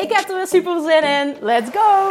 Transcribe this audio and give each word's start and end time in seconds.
Ik 0.00 0.12
heb 0.12 0.28
er 0.28 0.36
weer 0.36 0.46
super 0.46 0.80
zin 0.80 1.02
in. 1.02 1.36
Let's 1.40 1.70
go! 1.70 2.08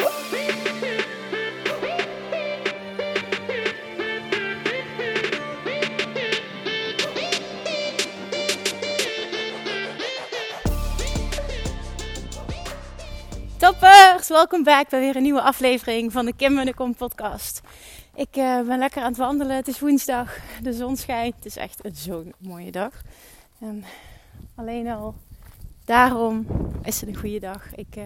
Toppers, 13.57 14.27
welkom 14.27 14.63
back 14.63 14.89
bij 14.89 14.99
weer 14.99 15.15
een 15.15 15.21
nieuwe 15.21 15.41
aflevering 15.41 16.11
van 16.11 16.25
de 16.25 16.33
Kim 16.33 16.57
en 16.57 16.65
de 16.65 16.73
Kom 16.73 16.95
podcast. 16.95 17.61
Ik 18.15 18.37
uh, 18.37 18.61
ben 18.61 18.79
lekker 18.79 19.01
aan 19.01 19.07
het 19.07 19.17
wandelen. 19.17 19.55
Het 19.55 19.67
is 19.67 19.79
woensdag, 19.79 20.37
de 20.61 20.73
zon 20.73 20.97
schijnt. 20.97 21.35
Het 21.35 21.45
is 21.45 21.57
echt 21.57 21.81
zo'n 21.93 22.33
mooie 22.37 22.71
dag. 22.71 22.93
En 23.59 23.83
alleen 24.55 24.87
al 24.87 25.15
daarom 25.89 26.45
is 26.83 26.99
het 26.99 27.09
een 27.09 27.15
goede 27.15 27.39
dag. 27.39 27.75
Ik 27.75 27.95
uh, 27.97 28.03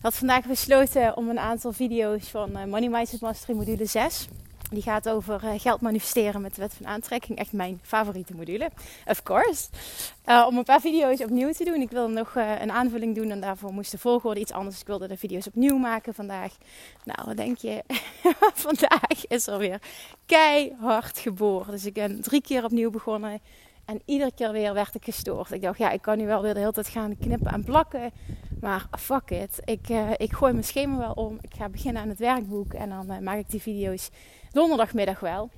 had 0.00 0.14
vandaag 0.14 0.46
besloten 0.46 1.16
om 1.16 1.28
een 1.28 1.38
aantal 1.38 1.72
video's 1.72 2.28
van 2.28 2.50
uh, 2.50 2.64
Money 2.64 2.88
Mindset 2.88 3.20
Mastery 3.20 3.56
module 3.56 3.86
6 3.86 4.28
die 4.70 4.82
gaat 4.82 5.08
over 5.08 5.44
uh, 5.44 5.50
geld 5.56 5.80
manifesteren 5.80 6.40
met 6.40 6.54
de 6.54 6.60
wet 6.60 6.74
van 6.74 6.86
aantrekking. 6.86 7.38
Echt 7.38 7.52
mijn 7.52 7.80
favoriete 7.82 8.34
module. 8.34 8.70
Of 9.06 9.22
course. 9.22 9.68
Om 10.48 10.56
een 10.56 10.64
paar 10.64 10.80
video's 10.80 11.20
opnieuw 11.20 11.52
te 11.52 11.64
doen. 11.64 11.80
Ik 11.80 11.90
wilde 11.90 12.12
nog 12.12 12.34
een 12.34 12.72
aanvulling 12.72 13.14
doen 13.14 13.30
en 13.30 13.40
daarvoor 13.40 13.72
moest 13.72 13.90
de 13.90 13.98
volgorde 13.98 14.40
iets 14.40 14.52
anders. 14.52 14.80
Ik 14.80 14.86
wilde 14.86 15.08
de 15.08 15.16
video's 15.16 15.46
opnieuw 15.46 15.76
maken 15.76 16.14
vandaag. 16.14 16.52
Nou, 17.04 17.18
wat 17.24 17.36
denk 17.36 17.58
je? 17.58 17.84
vandaag 18.66 19.26
is 19.28 19.46
er 19.46 19.58
weer 19.58 19.80
keihard 20.26 21.18
geboren. 21.18 21.70
Dus 21.70 21.84
ik 21.86 21.94
ben 21.94 22.20
drie 22.20 22.42
keer 22.42 22.64
opnieuw 22.64 22.90
begonnen. 22.90 23.40
En 23.84 24.02
iedere 24.04 24.32
keer 24.34 24.52
weer 24.52 24.74
werd 24.74 24.94
ik 24.94 25.04
gestoord. 25.04 25.50
Ik 25.50 25.62
dacht, 25.62 25.78
ja, 25.78 25.90
ik 25.90 26.02
kan 26.02 26.18
nu 26.18 26.26
wel 26.26 26.42
weer 26.42 26.54
de 26.54 26.60
hele 26.60 26.72
tijd 26.72 26.88
gaan 26.88 27.18
knippen 27.18 27.52
en 27.52 27.64
plakken. 27.64 28.12
Maar 28.60 28.86
fuck 28.98 29.30
it. 29.30 29.60
Ik, 29.64 29.88
uh, 29.88 30.10
ik 30.16 30.32
gooi 30.32 30.52
mijn 30.52 30.64
schema 30.64 30.98
wel 30.98 31.12
om. 31.12 31.38
Ik 31.40 31.54
ga 31.54 31.68
beginnen 31.68 32.02
aan 32.02 32.08
het 32.08 32.18
werkboek. 32.18 32.72
En 32.72 32.88
dan 32.88 33.12
uh, 33.12 33.18
maak 33.18 33.38
ik 33.38 33.50
die 33.50 33.62
video's 33.62 34.10
donderdagmiddag 34.50 35.20
wel. 35.20 35.50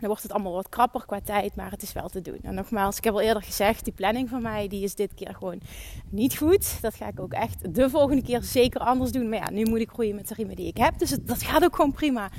Dan 0.00 0.08
wordt 0.08 0.22
het 0.22 0.32
allemaal 0.32 0.52
wat 0.52 0.68
krapper 0.68 1.06
qua 1.06 1.20
tijd, 1.24 1.56
maar 1.56 1.70
het 1.70 1.82
is 1.82 1.92
wel 1.92 2.08
te 2.08 2.20
doen. 2.20 2.38
En 2.42 2.54
nogmaals, 2.54 2.96
ik 2.96 3.04
heb 3.04 3.14
al 3.14 3.20
eerder 3.20 3.42
gezegd, 3.42 3.84
die 3.84 3.92
planning 3.92 4.28
van 4.28 4.42
mij, 4.42 4.68
die 4.68 4.84
is 4.84 4.94
dit 4.94 5.14
keer 5.14 5.34
gewoon 5.34 5.60
niet 6.10 6.36
goed. 6.36 6.82
Dat 6.82 6.94
ga 6.94 7.08
ik 7.08 7.20
ook 7.20 7.32
echt 7.32 7.74
de 7.74 7.90
volgende 7.90 8.22
keer 8.22 8.42
zeker 8.42 8.80
anders 8.80 9.12
doen. 9.12 9.28
Maar 9.28 9.38
ja, 9.38 9.50
nu 9.50 9.64
moet 9.64 9.78
ik 9.80 9.90
groeien 9.90 10.14
met 10.14 10.28
de 10.28 10.34
riemen 10.34 10.56
die 10.56 10.66
ik 10.66 10.76
heb. 10.76 10.98
Dus 10.98 11.10
dat 11.10 11.42
gaat 11.42 11.64
ook 11.64 11.74
gewoon 11.74 11.92
prima. 11.92 12.30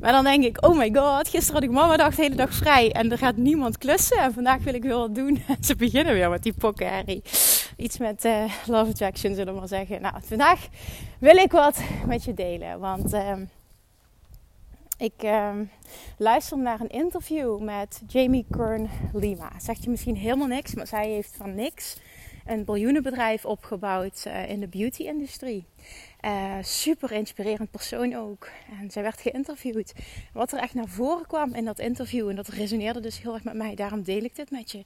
Maar 0.00 0.12
dan 0.12 0.24
denk 0.24 0.44
ik, 0.44 0.66
oh 0.66 0.76
my 0.76 0.94
god, 0.94 1.28
gisteren 1.28 1.54
had 1.54 1.62
ik 1.62 1.70
mama 1.70 1.96
dag 1.96 2.14
de 2.14 2.22
hele 2.22 2.34
dag 2.34 2.54
vrij. 2.54 2.92
En 2.92 3.10
er 3.10 3.18
gaat 3.18 3.36
niemand 3.36 3.78
klussen. 3.78 4.18
En 4.18 4.32
vandaag 4.32 4.62
wil 4.62 4.74
ik 4.74 4.82
weer 4.82 4.96
wat 4.96 5.14
doen. 5.14 5.42
En 5.46 5.64
ze 5.68 5.76
beginnen 5.76 6.14
weer 6.14 6.30
met 6.30 6.42
die 6.42 6.54
pokkenherrie. 6.54 7.22
Iets 7.76 7.98
met 7.98 8.24
uh, 8.24 8.44
love 8.66 8.90
attraction, 8.90 9.34
zullen 9.34 9.52
we 9.52 9.58
maar 9.58 9.68
zeggen. 9.68 10.00
Nou, 10.00 10.14
vandaag 10.20 10.66
wil 11.18 11.36
ik 11.36 11.52
wat 11.52 11.82
met 12.06 12.24
je 12.24 12.34
delen. 12.34 12.78
Want... 12.78 13.14
Uh, 13.14 13.32
ik 14.98 15.22
uh, 15.22 15.54
luister 16.18 16.58
naar 16.58 16.80
een 16.80 16.88
interview 16.88 17.60
met 17.60 18.02
Jamie 18.06 18.46
Kern 18.50 18.90
Lima. 19.12 19.52
Zegt 19.58 19.84
je 19.84 19.90
misschien 19.90 20.16
helemaal 20.16 20.46
niks, 20.46 20.74
maar 20.74 20.86
zij 20.86 21.08
heeft 21.08 21.36
van 21.36 21.54
niks 21.54 21.96
een 22.46 22.64
biljoenenbedrijf 22.64 23.44
opgebouwd 23.44 24.24
uh, 24.26 24.50
in 24.50 24.60
de 24.60 24.68
beauty-industrie. 24.68 25.66
Uh, 26.20 26.54
super 26.62 27.12
inspirerend 27.12 27.70
persoon 27.70 28.14
ook. 28.14 28.48
En 28.80 28.90
zij 28.90 29.02
werd 29.02 29.20
geïnterviewd. 29.20 29.92
Wat 30.32 30.52
er 30.52 30.58
echt 30.58 30.74
naar 30.74 30.88
voren 30.88 31.26
kwam 31.26 31.54
in 31.54 31.64
dat 31.64 31.78
interview, 31.78 32.28
en 32.28 32.36
dat 32.36 32.48
resoneerde 32.48 33.00
dus 33.00 33.22
heel 33.22 33.34
erg 33.34 33.44
met 33.44 33.54
mij, 33.54 33.74
daarom 33.74 34.02
deel 34.02 34.22
ik 34.22 34.36
dit 34.36 34.50
met 34.50 34.70
je, 34.70 34.84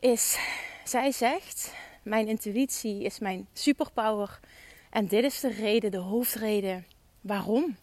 is 0.00 0.38
zij 0.84 1.12
zegt: 1.12 1.74
Mijn 2.02 2.28
intuïtie 2.28 3.02
is 3.02 3.18
mijn 3.18 3.48
superpower. 3.52 4.40
En 4.90 5.06
dit 5.06 5.24
is 5.24 5.40
de 5.40 5.50
reden, 5.50 5.90
de 5.90 5.96
hoofdreden 5.96 6.86
waarom 7.20 7.76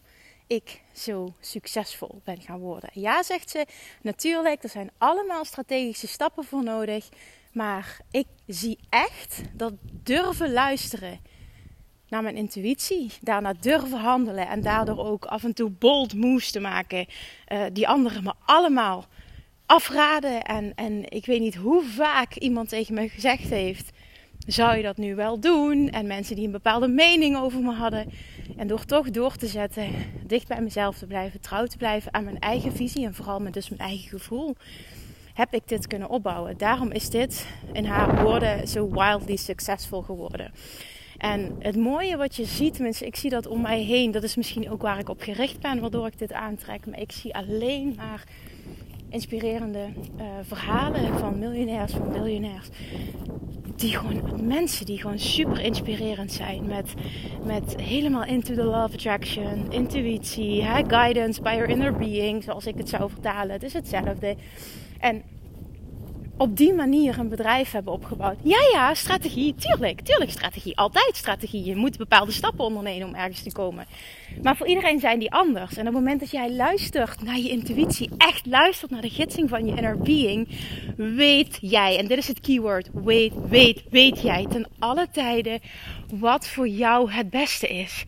ik 0.48 0.80
zo 0.92 1.34
succesvol 1.40 2.20
ben 2.24 2.40
gaan 2.40 2.58
worden. 2.58 2.90
Ja, 2.92 3.22
zegt 3.22 3.50
ze, 3.50 3.66
natuurlijk, 4.02 4.62
er 4.62 4.68
zijn 4.68 4.90
allemaal 4.98 5.44
strategische 5.44 6.06
stappen 6.06 6.44
voor 6.44 6.62
nodig. 6.62 7.08
Maar 7.52 8.00
ik 8.10 8.26
zie 8.46 8.78
echt 8.88 9.40
dat 9.52 9.72
durven 10.02 10.52
luisteren 10.52 11.20
naar 12.08 12.22
mijn 12.22 12.36
intuïtie, 12.36 13.12
daarna 13.20 13.52
durven 13.60 13.98
handelen 13.98 14.48
en 14.48 14.60
daardoor 14.60 14.98
ook 14.98 15.24
af 15.24 15.44
en 15.44 15.54
toe 15.54 15.70
bold 15.70 16.14
moves 16.14 16.50
te 16.50 16.60
maken, 16.60 17.06
uh, 17.48 17.64
die 17.72 17.88
anderen 17.88 18.22
me 18.22 18.32
allemaal 18.44 19.06
afraden. 19.66 20.42
En, 20.42 20.72
en 20.74 21.10
ik 21.10 21.26
weet 21.26 21.40
niet 21.40 21.54
hoe 21.54 21.84
vaak 21.84 22.34
iemand 22.34 22.68
tegen 22.68 22.94
me 22.94 23.08
gezegd 23.08 23.48
heeft: 23.48 23.90
zou 24.46 24.76
je 24.76 24.82
dat 24.82 24.96
nu 24.96 25.14
wel 25.14 25.40
doen? 25.40 25.90
En 25.90 26.06
mensen 26.06 26.36
die 26.36 26.44
een 26.44 26.52
bepaalde 26.52 26.88
mening 26.88 27.36
over 27.36 27.60
me 27.60 27.72
hadden. 27.72 28.06
En 28.56 28.66
door 28.66 28.84
toch 28.84 29.10
door 29.10 29.36
te 29.36 29.46
zetten, 29.46 29.88
dicht 30.26 30.48
bij 30.48 30.60
mezelf 30.60 30.98
te 30.98 31.06
blijven, 31.06 31.40
trouw 31.40 31.66
te 31.66 31.76
blijven 31.76 32.14
aan 32.14 32.24
mijn 32.24 32.38
eigen 32.38 32.72
visie 32.72 33.04
en 33.04 33.14
vooral 33.14 33.40
met 33.40 33.52
dus 33.52 33.68
mijn 33.68 33.80
eigen 33.80 34.08
gevoel, 34.08 34.56
heb 35.34 35.54
ik 35.54 35.62
dit 35.68 35.86
kunnen 35.86 36.08
opbouwen. 36.08 36.56
Daarom 36.56 36.90
is 36.90 37.10
dit 37.10 37.46
in 37.72 37.84
haar 37.84 38.22
woorden 38.22 38.68
zo 38.68 38.90
wildly 38.90 39.36
succesvol 39.36 40.02
geworden. 40.02 40.52
En 41.18 41.56
het 41.58 41.76
mooie 41.76 42.16
wat 42.16 42.36
je 42.36 42.44
ziet, 42.44 42.74
tenminste, 42.74 43.06
ik 43.06 43.16
zie 43.16 43.30
dat 43.30 43.46
om 43.46 43.60
mij 43.60 43.82
heen, 43.82 44.10
dat 44.10 44.22
is 44.22 44.36
misschien 44.36 44.70
ook 44.70 44.82
waar 44.82 44.98
ik 44.98 45.08
op 45.08 45.20
gericht 45.20 45.60
ben, 45.60 45.80
waardoor 45.80 46.06
ik 46.06 46.18
dit 46.18 46.32
aantrek. 46.32 46.86
Maar 46.86 47.00
ik 47.00 47.12
zie 47.12 47.34
alleen 47.34 47.94
maar 47.96 48.24
inspirerende 49.08 49.88
uh, 50.18 50.24
verhalen 50.42 51.18
van 51.18 51.38
miljonairs, 51.38 51.92
van 51.92 52.12
biljonairs. 52.12 52.68
Die 53.78 53.96
gewoon, 53.96 54.46
mensen 54.46 54.86
die 54.86 55.00
gewoon 55.00 55.18
super 55.18 55.60
inspirerend 55.60 56.32
zijn. 56.32 56.66
Met, 56.66 56.94
met 57.44 57.80
helemaal 57.80 58.24
into 58.24 58.54
the 58.54 58.64
love 58.64 58.94
attraction, 58.94 59.72
intuïtie, 59.72 60.62
hè, 60.62 60.82
guidance 60.86 61.42
by 61.42 61.50
your 61.50 61.68
inner 61.68 61.96
being, 61.96 62.42
zoals 62.42 62.66
ik 62.66 62.74
het 62.76 62.88
zou 62.88 63.10
vertalen. 63.10 63.52
Het 63.52 63.62
is 63.62 63.72
hetzelfde. 63.72 64.36
En 64.98 65.22
op 66.38 66.56
die 66.56 66.72
manier 66.72 67.18
een 67.18 67.28
bedrijf 67.28 67.70
hebben 67.70 67.92
opgebouwd. 67.92 68.36
Ja, 68.42 68.58
ja, 68.72 68.94
strategie. 68.94 69.54
Tuurlijk, 69.54 70.00
tuurlijk 70.00 70.30
strategie. 70.30 70.76
Altijd 70.76 71.16
strategie. 71.16 71.64
Je 71.64 71.76
moet 71.76 71.96
bepaalde 71.96 72.32
stappen 72.32 72.64
ondernemen 72.64 73.08
om 73.08 73.14
ergens 73.14 73.42
te 73.42 73.52
komen. 73.52 73.86
Maar 74.42 74.56
voor 74.56 74.66
iedereen 74.66 75.00
zijn 75.00 75.18
die 75.18 75.32
anders. 75.32 75.76
En 75.76 75.80
op 75.80 75.94
het 75.94 76.02
moment 76.02 76.20
dat 76.20 76.30
jij 76.30 76.52
luistert 76.52 77.22
naar 77.22 77.38
je 77.38 77.48
intuïtie, 77.48 78.10
echt 78.18 78.46
luistert 78.46 78.90
naar 78.90 79.00
de 79.00 79.10
gidsing 79.10 79.48
van 79.48 79.66
je 79.66 79.76
inner 79.76 79.98
being, 79.98 80.48
weet 80.96 81.58
jij, 81.60 81.98
en 81.98 82.06
dit 82.06 82.18
is 82.18 82.28
het 82.28 82.40
keyword, 82.40 82.88
weet, 82.92 83.32
weet, 83.48 83.82
weet 83.90 84.20
jij 84.20 84.46
ten 84.48 84.66
alle 84.78 85.06
tijden 85.12 85.60
wat 86.14 86.48
voor 86.48 86.68
jou 86.68 87.10
het 87.10 87.30
beste 87.30 87.68
is. 87.68 88.04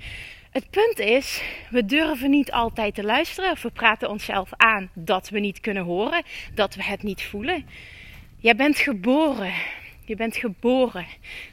Het 0.50 0.70
punt 0.70 0.98
is, 0.98 1.42
we 1.70 1.84
durven 1.84 2.30
niet 2.30 2.52
altijd 2.52 2.94
te 2.94 3.04
luisteren. 3.04 3.56
We 3.62 3.70
praten 3.70 4.10
onszelf 4.10 4.50
aan 4.56 4.90
dat 4.94 5.28
we 5.28 5.38
niet 5.38 5.60
kunnen 5.60 5.82
horen, 5.82 6.22
dat 6.54 6.74
we 6.74 6.82
het 6.82 7.02
niet 7.02 7.22
voelen. 7.22 7.64
Jij 8.42 8.56
bent 8.56 8.78
geboren. 8.78 9.52
Je 10.04 10.16
bent 10.16 10.36
geboren. 10.36 11.06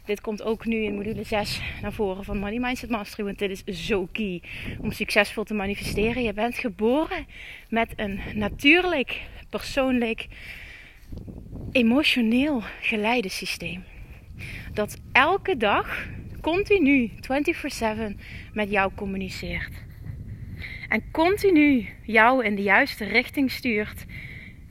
Dit 0.05 0.21
komt 0.21 0.41
ook 0.43 0.65
nu 0.65 0.83
in 0.83 0.95
module 0.95 1.23
6 1.23 1.61
naar 1.81 1.93
voren 1.93 2.23
van 2.23 2.37
Money 2.37 2.59
Mindset 2.59 2.89
Mastery. 2.89 3.23
Want 3.23 3.39
dit 3.39 3.63
is 3.65 3.87
zo 3.87 4.07
key 4.11 4.41
om 4.79 4.91
succesvol 4.91 5.43
te 5.43 5.53
manifesteren. 5.53 6.23
Je 6.23 6.33
bent 6.33 6.57
geboren 6.57 7.25
met 7.69 7.93
een 7.95 8.19
natuurlijk, 8.33 9.21
persoonlijk, 9.49 10.27
emotioneel 11.71 12.63
geleidesysteem. 12.81 13.83
Dat 14.73 14.97
elke 15.11 15.57
dag, 15.57 16.07
continu, 16.41 17.11
24/7 17.21 18.19
met 18.53 18.71
jou 18.71 18.91
communiceert. 18.95 19.73
En 20.89 21.11
continu 21.11 21.89
jou 22.05 22.45
in 22.45 22.55
de 22.55 22.61
juiste 22.61 23.05
richting 23.05 23.51
stuurt 23.51 24.05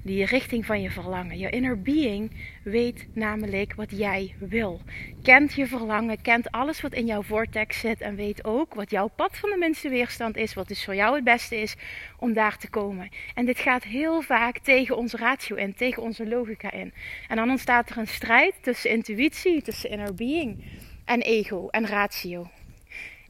die 0.06 0.24
richting 0.24 0.66
van 0.66 0.80
je 0.80 0.90
verlangen. 0.90 1.38
Je 1.38 1.50
inner 1.50 1.82
being 1.82 2.30
weet 2.62 3.06
namelijk 3.12 3.74
wat 3.74 3.90
jij 3.90 4.34
wil. 4.38 4.80
Kent 5.22 5.52
je 5.52 5.66
verlangen, 5.66 6.22
kent 6.22 6.50
alles 6.50 6.80
wat 6.80 6.92
in 6.92 7.06
jouw 7.06 7.22
vortex 7.22 7.80
zit 7.80 8.00
en 8.00 8.16
weet 8.16 8.44
ook 8.44 8.74
wat 8.74 8.90
jouw 8.90 9.08
pad 9.08 9.36
van 9.36 9.50
de 9.50 9.56
minste 9.56 9.88
weerstand 9.88 10.36
is, 10.36 10.54
wat 10.54 10.68
dus 10.68 10.84
voor 10.84 10.94
jou 10.94 11.14
het 11.14 11.24
beste 11.24 11.60
is 11.60 11.76
om 12.18 12.32
daar 12.32 12.58
te 12.58 12.70
komen. 12.70 13.08
En 13.34 13.44
dit 13.44 13.58
gaat 13.58 13.84
heel 13.84 14.20
vaak 14.22 14.58
tegen 14.58 14.96
onze 14.96 15.16
ratio 15.16 15.56
in, 15.56 15.74
tegen 15.74 16.02
onze 16.02 16.28
logica 16.28 16.72
in. 16.72 16.92
En 17.28 17.36
dan 17.36 17.50
ontstaat 17.50 17.90
er 17.90 17.98
een 17.98 18.06
strijd 18.06 18.54
tussen 18.60 18.90
intuïtie, 18.90 19.62
tussen 19.62 19.90
inner 19.90 20.14
being 20.14 20.64
en 21.04 21.20
ego 21.20 21.68
en 21.68 21.86
ratio. 21.86 22.50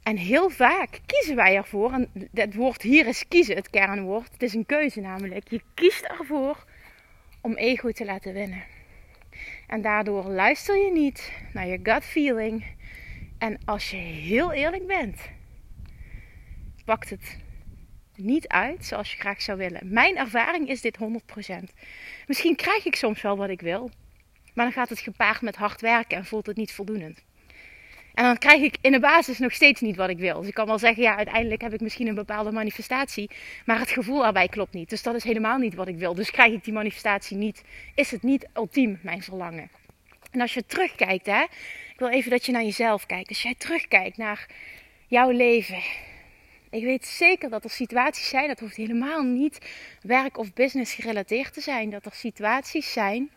En 0.07 0.17
heel 0.17 0.51
vaak 0.51 1.01
kiezen 1.07 1.37
wij 1.37 1.57
ervoor, 1.57 1.93
en 1.93 2.11
het 2.35 2.55
woord 2.55 2.83
hier 2.83 3.07
is 3.07 3.29
kiezen, 3.29 3.57
het 3.57 3.71
kernwoord. 3.71 4.33
Het 4.33 4.43
is 4.43 4.55
een 4.55 4.67
keuze 4.67 5.01
namelijk. 5.01 5.49
Je 5.49 5.61
kiest 5.75 6.05
ervoor 6.05 6.65
om 7.41 7.55
ego 7.55 7.91
te 7.91 8.05
laten 8.05 8.33
winnen. 8.33 8.63
En 9.67 9.83
daardoor 9.83 10.25
luister 10.25 10.85
je 10.85 10.93
niet 10.93 11.33
naar 11.53 11.67
je 11.67 11.81
gut 11.83 12.05
feeling. 12.05 12.65
En 13.39 13.59
als 13.65 13.91
je 13.91 13.97
heel 13.97 14.53
eerlijk 14.53 14.87
bent, 14.87 15.21
pakt 16.85 17.11
het 17.11 17.39
niet 18.17 18.49
uit 18.49 18.85
zoals 18.85 19.13
je 19.13 19.19
graag 19.19 19.43
zou 19.43 19.59
willen. 19.59 19.93
Mijn 19.93 20.17
ervaring 20.17 20.69
is 20.69 20.81
dit 20.81 20.99
100%. 20.99 21.03
Misschien 22.27 22.57
krijg 22.57 22.85
ik 22.85 22.97
soms 22.97 23.23
wel 23.23 23.37
wat 23.37 23.49
ik 23.49 23.61
wil, 23.61 23.91
maar 24.55 24.65
dan 24.65 24.75
gaat 24.75 24.89
het 24.89 25.01
gepaard 25.01 25.41
met 25.41 25.57
hard 25.57 25.81
werken 25.81 26.17
en 26.17 26.25
voelt 26.25 26.47
het 26.47 26.57
niet 26.57 26.73
voldoend. 26.73 27.25
En 28.17 28.25
dan 28.25 28.39
krijg 28.39 28.63
ik 28.63 28.77
in 28.81 28.93
de 28.93 29.01
basis 29.01 29.39
nog 29.39 29.53
steeds 29.53 29.81
niet 29.81 29.97
wat 29.97 30.09
ik 30.09 30.19
wil. 30.19 30.39
Dus 30.39 30.49
ik 30.49 30.55
kan 30.55 30.67
wel 30.67 30.79
zeggen, 30.79 31.03
ja, 31.03 31.17
uiteindelijk 31.17 31.63
heb 31.63 31.73
ik 31.73 31.81
misschien 31.81 32.07
een 32.07 32.15
bepaalde 32.15 32.53
manifestatie, 32.53 33.31
maar 33.65 33.79
het 33.79 33.91
gevoel 33.91 34.27
erbij 34.27 34.49
klopt 34.49 34.73
niet. 34.73 34.91
Dus 34.91 35.03
dat 35.03 35.15
is 35.15 35.25
helemaal 35.25 35.59
niet 35.59 35.75
wat 35.75 35.89
ik 35.89 35.99
wil. 35.99 36.15
Dus 36.15 36.31
krijg 36.31 36.53
ik 36.53 36.65
die 36.65 36.73
manifestatie 36.73 37.37
niet, 37.37 37.63
is 37.95 38.11
het 38.11 38.23
niet 38.23 38.49
ultiem 38.55 38.99
mijn 39.03 39.23
verlangen. 39.23 39.71
En 40.31 40.41
als 40.41 40.55
je 40.55 40.67
terugkijkt, 40.67 41.27
hè, 41.27 41.43
ik 41.93 41.99
wil 41.99 42.09
even 42.09 42.31
dat 42.31 42.47
je 42.47 42.53
naar 42.53 42.63
jezelf 42.63 43.07
kijkt. 43.07 43.29
Als 43.29 43.43
jij 43.43 43.55
terugkijkt 43.59 44.17
naar 44.17 44.47
jouw 45.07 45.31
leven, 45.31 45.83
ik 46.71 46.85
weet 46.85 47.07
zeker 47.07 47.51
dat 47.51 47.65
er 47.65 47.71
situaties 47.71 48.29
zijn, 48.29 48.49
dat 48.49 48.61
hoeft 48.61 48.77
helemaal 48.77 49.23
niet 49.23 49.59
werk 50.03 50.39
of 50.39 50.53
business 50.53 50.95
gerelateerd 50.95 51.53
te 51.53 51.61
zijn, 51.61 51.91
dat 51.91 52.05
er 52.05 52.15
situaties 52.15 52.93
zijn 52.93 53.31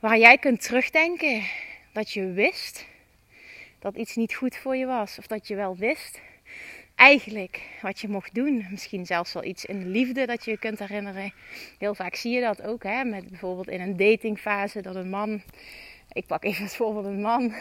waar 0.00 0.18
jij 0.18 0.38
kunt 0.38 0.62
terugdenken 0.62 1.42
dat 1.92 2.12
je 2.12 2.32
wist 2.32 2.90
dat 3.82 3.96
iets 3.96 4.16
niet 4.16 4.34
goed 4.34 4.56
voor 4.56 4.76
je 4.76 4.86
was, 4.86 5.18
of 5.18 5.26
dat 5.26 5.48
je 5.48 5.54
wel 5.54 5.76
wist 5.76 6.20
eigenlijk 6.94 7.60
wat 7.80 8.00
je 8.00 8.08
mocht 8.08 8.34
doen. 8.34 8.66
Misschien 8.70 9.06
zelfs 9.06 9.32
wel 9.32 9.44
iets 9.44 9.64
in 9.64 9.90
liefde 9.90 10.26
dat 10.26 10.44
je 10.44 10.50
je 10.50 10.58
kunt 10.58 10.78
herinneren. 10.78 11.32
Heel 11.78 11.94
vaak 11.94 12.14
zie 12.14 12.32
je 12.32 12.40
dat 12.40 12.62
ook, 12.62 12.82
hè, 12.82 13.04
met 13.04 13.28
bijvoorbeeld 13.28 13.68
in 13.68 13.80
een 13.80 13.96
datingfase 13.96 14.82
dat 14.82 14.94
een 14.94 15.10
man 15.10 15.42
ik 16.12 16.26
pak 16.26 16.44
even 16.44 16.64
het 16.64 16.74
voorbeeld 16.74 17.04
een 17.04 17.20
man. 17.20 17.54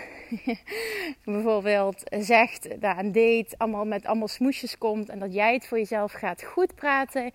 bijvoorbeeld 1.25 2.03
zegt 2.19 2.81
dat 2.81 2.97
een 2.97 3.11
date 3.11 3.55
allemaal 3.57 3.85
met 3.85 4.05
allemaal 4.05 4.27
smoesjes 4.27 4.77
komt. 4.77 5.09
En 5.09 5.19
dat 5.19 5.33
jij 5.33 5.53
het 5.53 5.67
voor 5.67 5.77
jezelf 5.77 6.11
gaat 6.11 6.43
goed 6.43 6.75
praten. 6.75 7.31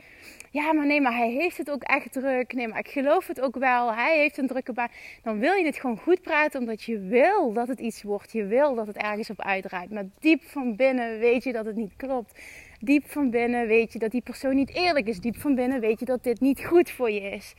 Ja, 0.51 0.73
maar 0.73 0.87
nee, 0.87 1.01
maar 1.01 1.17
hij 1.17 1.31
heeft 1.31 1.57
het 1.57 1.71
ook 1.71 1.83
echt 1.83 2.13
druk. 2.13 2.53
Nee, 2.53 2.69
maar 2.69 2.79
ik 2.79 2.89
geloof 2.89 3.27
het 3.27 3.41
ook 3.41 3.57
wel. 3.57 3.95
Hij 3.95 4.19
heeft 4.19 4.39
een 4.39 4.47
drukke 4.47 4.73
baan. 4.73 4.89
Dan 5.23 5.39
wil 5.39 5.53
je 5.55 5.65
het 5.65 5.77
gewoon 5.77 5.99
goed 5.99 6.23
praten 6.23 6.61
omdat 6.61 6.83
je 6.83 6.99
wil 6.99 7.53
dat 7.53 7.69
het 7.69 7.81
iets 7.81 8.03
wordt. 8.03 8.33
Je 8.33 8.47
wil 8.47 8.75
dat 8.75 8.87
het 8.87 8.97
ergens 8.97 9.31
op 9.31 9.41
uitdraait. 9.43 9.91
Maar 9.91 10.05
diep 10.19 10.43
van 10.43 10.77
binnen 10.77 11.19
weet 11.19 11.45
je 11.45 11.53
dat 11.53 11.65
het 11.65 11.77
niet 11.77 11.97
klopt. 11.97 12.41
Diep 12.81 13.11
van 13.11 13.31
binnen 13.31 13.67
weet 13.67 13.93
je 13.93 13.99
dat 13.99 14.11
die 14.11 14.23
persoon 14.23 14.55
niet 14.55 14.75
eerlijk 14.75 15.07
is. 15.07 15.21
Diep 15.21 15.37
van 15.37 15.55
binnen 15.55 15.81
weet 15.81 15.99
je 15.99 16.05
dat 16.05 16.25
dit 16.25 16.41
niet 16.41 16.65
goed 16.65 16.91
voor 16.91 17.11
je 17.11 17.21
is. 17.21 17.55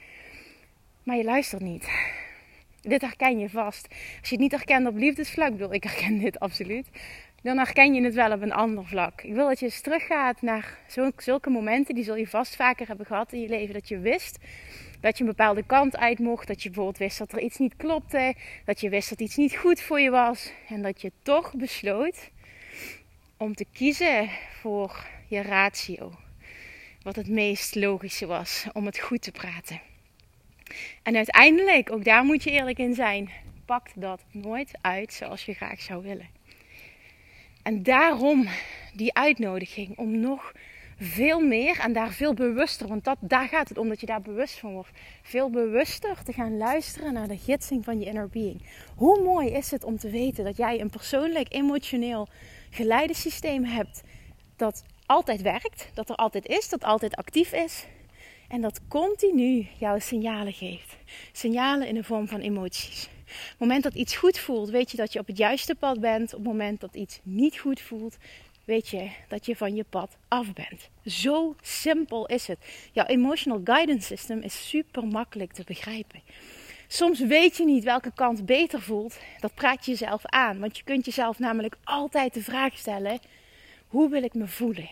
Maar 1.04 1.18
je 1.18 1.24
luistert 1.24 1.62
niet 1.62 1.90
dit 2.88 3.02
herken 3.02 3.40
je 3.40 3.50
vast. 3.50 3.88
Als 4.20 4.30
je 4.30 4.36
het 4.36 4.40
niet 4.40 4.52
herkent 4.52 4.88
op 4.88 4.96
liefdesvlak, 4.96 5.52
bedoel, 5.52 5.74
ik 5.74 5.84
herken 5.84 6.18
dit 6.18 6.40
absoluut. 6.40 6.90
Dan 7.48 7.58
herken 7.58 7.94
je 7.94 8.02
het 8.04 8.14
wel 8.14 8.32
op 8.32 8.42
een 8.42 8.54
ander 8.54 8.86
vlak. 8.86 9.22
Ik 9.22 9.34
wil 9.34 9.48
dat 9.48 9.60
je 9.60 9.66
eens 9.66 9.82
teruggaat 9.82 10.42
naar 10.42 10.78
zulke 11.18 11.50
momenten, 11.50 11.96
die 11.96 12.04
zul 12.04 12.16
je 12.16 12.28
vast 12.28 12.56
vaker 12.56 12.88
hebben 12.88 13.06
gehad 13.06 13.32
in 13.32 13.42
je 13.42 13.48
leven. 13.48 13.74
Dat 13.74 13.88
je 13.88 14.00
wist 14.00 14.38
dat 15.00 15.18
je 15.18 15.24
een 15.24 15.30
bepaalde 15.30 15.64
kant 15.64 15.98
uit 15.98 16.20
mocht. 16.20 16.48
Dat 16.48 16.64
je 16.64 16.70
bijvoorbeeld 16.70 16.98
wist 16.98 17.18
dat 17.18 17.32
er 17.32 17.40
iets 17.40 17.58
niet 17.58 17.76
klopte. 17.76 18.36
Dat 18.66 18.82
je 18.82 18.90
wist 18.90 19.10
dat 19.10 19.22
iets 19.22 19.36
niet 19.36 19.56
goed 19.56 19.82
voor 19.82 20.00
je 20.00 20.10
was. 20.10 20.52
En 20.70 20.82
dat 20.82 21.02
je 21.02 21.12
toch 21.22 21.56
besloot 21.56 22.30
om 23.38 23.56
te 23.56 23.66
kiezen 23.74 24.30
voor 24.62 25.06
je 25.28 25.42
ratio. 25.42 26.12
Wat 27.02 27.16
het 27.16 27.30
meest 27.30 27.76
logische 27.76 28.26
was 28.26 28.66
om 28.74 28.86
het 28.86 29.00
goed 29.00 29.22
te 29.22 29.32
praten. 29.32 29.82
En 31.04 31.16
uiteindelijk, 31.16 31.92
ook 31.92 32.04
daar 32.04 32.24
moet 32.24 32.44
je 32.44 32.52
eerlijk 32.52 32.78
in 32.78 32.94
zijn, 32.94 33.30
pakt 33.66 34.02
dat 34.02 34.24
nooit 34.32 34.72
uit 34.82 35.14
zoals 35.14 35.46
je 35.46 35.54
graag 35.54 35.82
zou 35.82 36.04
willen. 36.04 36.37
En 37.68 37.84
daarom 37.84 38.48
die 38.94 39.14
uitnodiging 39.14 39.98
om 39.98 40.20
nog 40.20 40.52
veel 40.98 41.40
meer 41.40 41.80
en 41.80 41.94
daar 41.94 42.12
veel 42.12 42.34
bewuster, 42.34 42.88
want 42.88 43.04
dat, 43.04 43.18
daar 43.20 43.48
gaat 43.48 43.70
het 43.70 43.78
om 43.78 43.90
dat 43.90 44.00
je 44.00 44.06
daar 44.06 44.22
bewust 44.22 44.60
van 44.60 44.72
wordt, 44.74 44.92
veel 45.22 45.50
bewuster 45.50 46.24
te 46.24 46.34
gaan 46.34 46.58
luisteren 46.58 47.14
naar 47.14 47.28
de 47.28 47.38
gidsing 47.38 47.84
van 47.84 48.00
je 48.00 48.06
inner 48.06 48.30
being. 48.30 48.62
Hoe 48.96 49.24
mooi 49.24 49.50
is 49.50 49.72
het 49.72 49.84
om 49.84 49.98
te 49.98 50.10
weten 50.10 50.44
dat 50.44 50.58
jij 50.58 50.82
een 50.82 50.90
persoonlijk, 50.90 51.54
emotioneel 51.54 52.28
geleidesysteem 52.70 53.64
hebt 53.64 54.04
dat 54.56 54.84
altijd 55.06 55.42
werkt, 55.42 55.90
dat 55.94 56.10
er 56.10 56.16
altijd 56.16 56.46
is, 56.46 56.70
dat 56.70 56.84
altijd 56.84 57.16
actief 57.16 57.54
is 57.54 57.86
en 58.48 58.62
dat 58.62 58.82
continu 58.88 59.68
jouw 59.80 60.00
signalen 60.00 60.54
geeft. 60.54 60.98
Signalen 61.32 61.88
in 61.88 61.96
de 61.96 62.04
vorm 62.04 62.28
van 62.28 62.40
emoties. 62.40 63.10
Op 63.28 63.50
het 63.50 63.60
moment 63.60 63.84
dat 63.84 63.94
iets 63.94 64.16
goed 64.16 64.40
voelt, 64.40 64.70
weet 64.70 64.92
je 64.92 64.98
dat 64.98 65.14
je 65.14 65.20
op 65.20 65.28
het 65.28 65.38
juiste 65.38 65.76
pad 65.76 66.00
bent. 66.00 66.34
Op 66.34 66.40
het 66.40 66.48
moment 66.48 66.82
dat 66.82 66.96
iets 66.96 67.20
niet 67.24 67.58
goed 67.58 67.82
voelt, 67.82 68.18
weet 68.66 68.88
je 68.88 69.10
dat 69.28 69.46
je 69.46 69.56
van 69.56 69.76
je 69.76 69.86
pad 69.90 70.18
af 70.28 70.54
bent. 70.54 70.90
Zo 71.06 71.56
simpel 71.62 72.26
is 72.26 72.48
het. 72.48 72.58
Jouw 72.92 73.06
emotional 73.06 73.62
guidance 73.64 74.08
system 74.08 74.42
is 74.42 74.70
super 74.70 75.08
makkelijk 75.08 75.54
te 75.54 75.64
begrijpen. 75.66 76.22
Soms 76.88 77.20
weet 77.20 77.58
je 77.58 77.66
niet 77.66 77.84
welke 77.84 78.12
kant 78.16 78.46
beter 78.46 78.82
voelt. 78.82 79.18
Dat 79.40 79.54
praat 79.54 79.86
je 79.86 79.92
jezelf 79.92 80.26
aan. 80.26 80.60
Want 80.60 80.78
je 80.78 80.84
kunt 80.84 81.06
jezelf 81.06 81.40
namelijk 81.40 81.78
altijd 81.84 82.34
de 82.34 82.44
vraag 82.44 82.78
stellen: 82.78 83.20
hoe 83.88 84.10
wil 84.10 84.24
ik 84.24 84.34
me 84.34 84.48
voelen? 84.48 84.90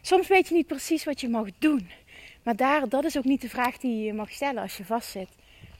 Soms 0.00 0.28
weet 0.28 0.48
je 0.48 0.54
niet 0.54 0.66
precies 0.66 1.04
wat 1.04 1.20
je 1.20 1.28
mag 1.28 1.48
doen. 1.58 1.90
Maar 2.42 2.56
daar, 2.56 2.88
dat 2.88 3.04
is 3.04 3.16
ook 3.16 3.24
niet 3.24 3.40
de 3.40 3.48
vraag 3.48 3.78
die 3.78 4.04
je 4.04 4.12
mag 4.12 4.30
stellen 4.30 4.62
als 4.62 4.76
je 4.76 4.84
vastzit. 4.84 5.28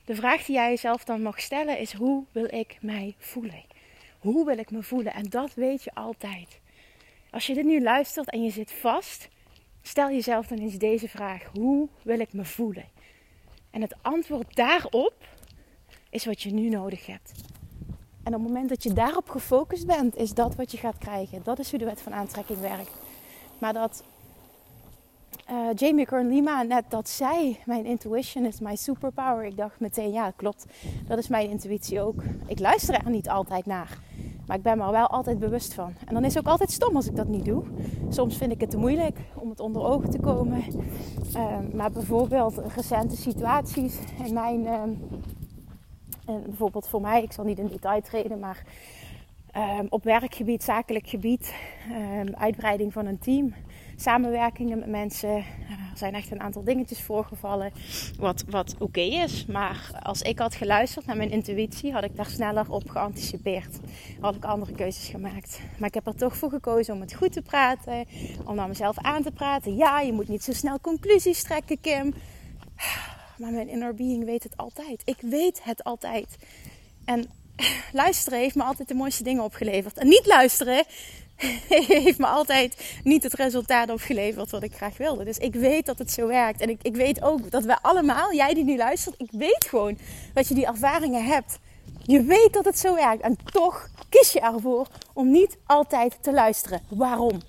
De 0.07 0.15
vraag 0.15 0.45
die 0.45 0.55
jij 0.55 0.69
jezelf 0.69 1.05
dan 1.05 1.23
mag 1.23 1.41
stellen 1.41 1.79
is: 1.79 1.93
hoe 1.93 2.25
wil 2.33 2.55
ik 2.55 2.79
mij 2.81 3.15
voelen? 3.19 3.65
Hoe 4.19 4.45
wil 4.45 4.59
ik 4.59 4.71
me 4.71 4.83
voelen? 4.83 5.13
En 5.15 5.23
dat 5.23 5.55
weet 5.55 5.85
je 5.85 5.95
altijd. 5.95 6.61
Als 7.31 7.47
je 7.47 7.55
dit 7.55 7.65
nu 7.65 7.83
luistert 7.83 8.31
en 8.31 8.43
je 8.43 8.51
zit 8.51 8.73
vast, 8.73 9.29
stel 9.83 10.11
jezelf 10.11 10.47
dan 10.47 10.59
eens 10.59 10.79
deze 10.79 11.09
vraag: 11.09 11.45
hoe 11.53 11.89
wil 12.03 12.21
ik 12.21 12.33
me 12.33 12.45
voelen? 12.45 12.85
En 13.71 13.81
het 13.81 13.95
antwoord 14.03 14.57
daarop 14.57 15.15
is 16.11 16.25
wat 16.25 16.43
je 16.43 16.53
nu 16.53 16.69
nodig 16.69 17.07
hebt. 17.07 17.33
En 18.23 18.35
op 18.35 18.41
het 18.41 18.49
moment 18.49 18.69
dat 18.69 18.83
je 18.83 18.93
daarop 18.93 19.29
gefocust 19.29 19.87
bent, 19.87 20.17
is 20.17 20.35
dat 20.35 20.55
wat 20.55 20.71
je 20.71 20.79
gaat 20.79 20.99
krijgen. 20.99 21.43
Dat 21.43 21.59
is 21.59 21.71
hoe 21.71 21.79
de 21.79 21.85
wet 21.85 22.03
van 22.03 22.15
aantrekking 22.15 22.59
werkt. 22.59 22.93
Maar 23.59 23.73
dat 23.73 24.05
uh, 25.51 25.57
Jamie 25.75 26.07
Kern 26.07 26.29
Lima 26.29 26.63
net 26.63 26.85
dat 26.89 27.09
zei: 27.09 27.59
Mijn 27.65 27.85
intuition 27.85 28.45
is 28.45 28.61
mijn 28.61 28.77
superpower. 28.77 29.45
Ik 29.45 29.57
dacht 29.57 29.81
meteen: 29.81 30.13
Ja, 30.13 30.31
klopt. 30.37 30.67
Dat 31.07 31.19
is 31.19 31.29
mijn 31.29 31.51
intuïtie 31.51 32.01
ook. 32.01 32.23
Ik 32.47 32.59
luister 32.59 32.95
er 32.95 33.11
niet 33.11 33.29
altijd 33.29 33.67
naar. 33.67 33.99
Maar 34.47 34.57
ik 34.57 34.63
ben 34.63 34.79
me 34.79 34.85
er 34.85 34.91
wel 34.91 35.07
altijd 35.07 35.39
bewust 35.39 35.75
van. 35.75 35.95
En 36.07 36.15
dan 36.15 36.25
is 36.25 36.35
het 36.35 36.47
ook 36.47 36.51
altijd 36.51 36.71
stom 36.71 36.97
als 36.97 37.07
ik 37.07 37.17
dat 37.17 37.29
niet 37.29 37.45
doe. 37.45 37.63
Soms 38.09 38.37
vind 38.37 38.53
ik 38.53 38.61
het 38.61 38.71
te 38.71 38.77
moeilijk 38.79 39.19
om 39.35 39.49
het 39.51 39.61
onder 39.61 39.83
ogen 39.83 40.11
te 40.11 40.21
komen. 40.21 40.63
Uh, 41.37 41.59
maar 41.75 41.91
bijvoorbeeld 41.91 42.63
recente 42.75 43.17
situaties 43.17 43.99
in 44.25 44.35
mijn. 44.35 44.67
En 44.67 46.43
bijvoorbeeld 46.45 46.89
voor 46.89 47.01
mij, 47.01 47.23
ik 47.23 47.33
zal 47.33 47.45
niet 47.45 47.59
in 47.59 47.67
detail 47.67 48.01
treden, 48.01 48.39
maar 48.39 48.63
ehm, 49.51 49.87
op 49.89 50.05
werkgebied, 50.05 50.63
zakelijk 50.63 51.07
gebied, 51.07 51.55
ehm, 51.91 52.35
uitbreiding 52.35 52.93
van 52.93 53.07
een 53.07 53.19
team 53.19 53.55
samenwerkingen 53.97 54.79
met 54.79 54.89
mensen. 54.89 55.37
Er 55.97 56.03
zijn 56.03 56.15
echt 56.15 56.31
een 56.31 56.41
aantal 56.41 56.65
dingetjes 56.65 57.03
voorgevallen. 57.03 57.73
Wat, 58.19 58.45
wat 58.49 58.75
oké 58.79 59.01
is. 59.01 59.47
Maar 59.47 59.91
als 60.03 60.23
ik 60.23 60.39
had 60.39 60.55
geluisterd 60.55 61.07
naar 61.07 61.17
mijn 61.17 61.31
intuïtie, 61.31 61.93
had 61.93 62.05
ik 62.05 62.17
daar 62.17 62.27
sneller 62.27 62.71
op 62.71 62.89
geanticipeerd. 62.89 63.79
Had 64.21 64.35
ik 64.35 64.45
andere 64.45 64.73
keuzes 64.73 65.09
gemaakt. 65.09 65.61
Maar 65.79 65.89
ik 65.89 65.95
heb 65.95 66.07
er 66.07 66.17
toch 66.17 66.37
voor 66.37 66.51
gekozen 66.51 66.95
om 66.95 67.01
het 67.01 67.15
goed 67.15 67.33
te 67.33 67.43
praten. 67.43 68.05
Om 68.45 68.55
naar 68.55 68.69
mezelf 68.69 68.99
aan 68.99 69.23
te 69.23 69.31
praten. 69.31 69.77
Ja, 69.77 70.01
je 70.01 70.13
moet 70.13 70.29
niet 70.29 70.45
zo 70.45 70.53
snel 70.53 70.81
conclusies 70.81 71.43
trekken, 71.43 71.81
Kim. 71.81 72.15
Maar 73.39 73.53
mijn 73.53 73.69
inner 73.69 73.95
being 73.95 74.25
weet 74.25 74.43
het 74.43 74.57
altijd. 74.57 75.03
Ik 75.05 75.21
weet 75.21 75.65
het 75.65 75.85
altijd. 75.85 76.37
En 77.05 77.31
luisteren 77.93 78.39
heeft 78.39 78.55
me 78.55 78.63
altijd 78.63 78.89
de 78.89 78.95
mooiste 78.95 79.23
dingen 79.23 79.45
opgeleverd. 79.45 79.99
En 79.99 80.09
niet 80.09 80.27
luisteren 80.27 80.85
heeft 81.69 82.19
me 82.19 82.27
altijd 82.27 82.99
niet 83.05 83.23
het 83.23 83.35
resultaat 83.35 83.91
opgeleverd 83.91 84.51
wat 84.51 84.63
ik 84.63 84.75
graag 84.75 84.97
wilde. 84.97 85.25
Dus 85.25 85.39
ik 85.39 85.55
weet 85.55 85.87
dat 85.87 85.99
het 85.99 86.11
zo 86.13 86.27
werkt. 86.27 86.61
En 86.61 86.69
ik, 86.69 86.79
ik 86.83 86.97
weet 86.97 87.23
ook 87.23 87.51
dat 87.51 87.65
we 87.65 87.83
allemaal, 87.83 88.35
jij 88.35 88.55
die 88.55 88.65
nu 88.65 88.77
luistert, 88.77 89.15
ik 89.19 89.31
weet 89.31 89.67
gewoon 89.69 89.99
dat 90.35 90.49
je 90.49 90.55
die 90.55 90.67
ervaringen 90.67 91.25
hebt. 91.25 91.59
Je 92.03 92.23
weet 92.23 92.53
dat 92.53 92.65
het 92.65 92.79
zo 92.79 92.95
werkt. 92.95 93.23
En 93.23 93.37
toch 93.45 93.89
kies 94.09 94.33
je 94.33 94.41
ervoor 94.41 94.87
om 95.13 95.31
niet 95.31 95.57
altijd 95.67 96.19
te 96.21 96.33
luisteren. 96.33 96.83
Waarom? 96.89 97.41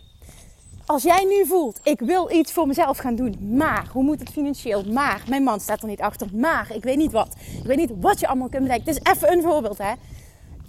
Als 0.86 1.04
jij 1.04 1.24
nu 1.24 1.46
voelt, 1.46 1.80
ik 1.84 2.00
wil 2.00 2.32
iets 2.32 2.52
voor 2.52 2.68
mezelf 2.68 2.98
gaan 2.98 3.16
doen, 3.16 3.56
maar 3.58 3.88
hoe 3.92 4.04
moet 4.04 4.20
het 4.20 4.30
financieel? 4.30 4.84
Maar 4.84 5.24
mijn 5.30 5.44
man 5.44 5.60
staat 5.60 5.82
er 5.82 5.88
niet 5.88 6.02
achter, 6.02 6.28
maar 6.34 6.68
ik 6.74 6.84
weet 6.84 6.98
niet 6.98 7.12
wat. 7.12 7.36
Ik 7.58 7.66
weet 7.66 7.78
niet 7.78 7.92
wat 8.00 8.20
je 8.20 8.28
allemaal 8.28 8.50
kunt 8.50 8.64
bedenken. 8.64 8.86
Dit 8.86 9.02
is 9.06 9.12
even 9.14 9.32
een 9.32 9.42
voorbeeld, 9.42 9.78
hè 9.78 9.94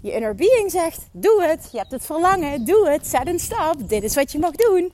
Je 0.00 0.12
inner 0.12 0.34
being 0.34 0.70
zegt: 0.70 1.08
doe 1.12 1.42
het. 1.42 1.68
Je 1.72 1.78
hebt 1.78 1.90
het 1.90 2.04
verlangen, 2.04 2.64
doe 2.64 2.88
het. 2.88 3.06
Zet 3.06 3.26
een 3.26 3.38
stap. 3.38 3.88
Dit 3.88 4.02
is 4.02 4.14
wat 4.14 4.32
je 4.32 4.38
mag 4.38 4.52
doen. 4.52 4.92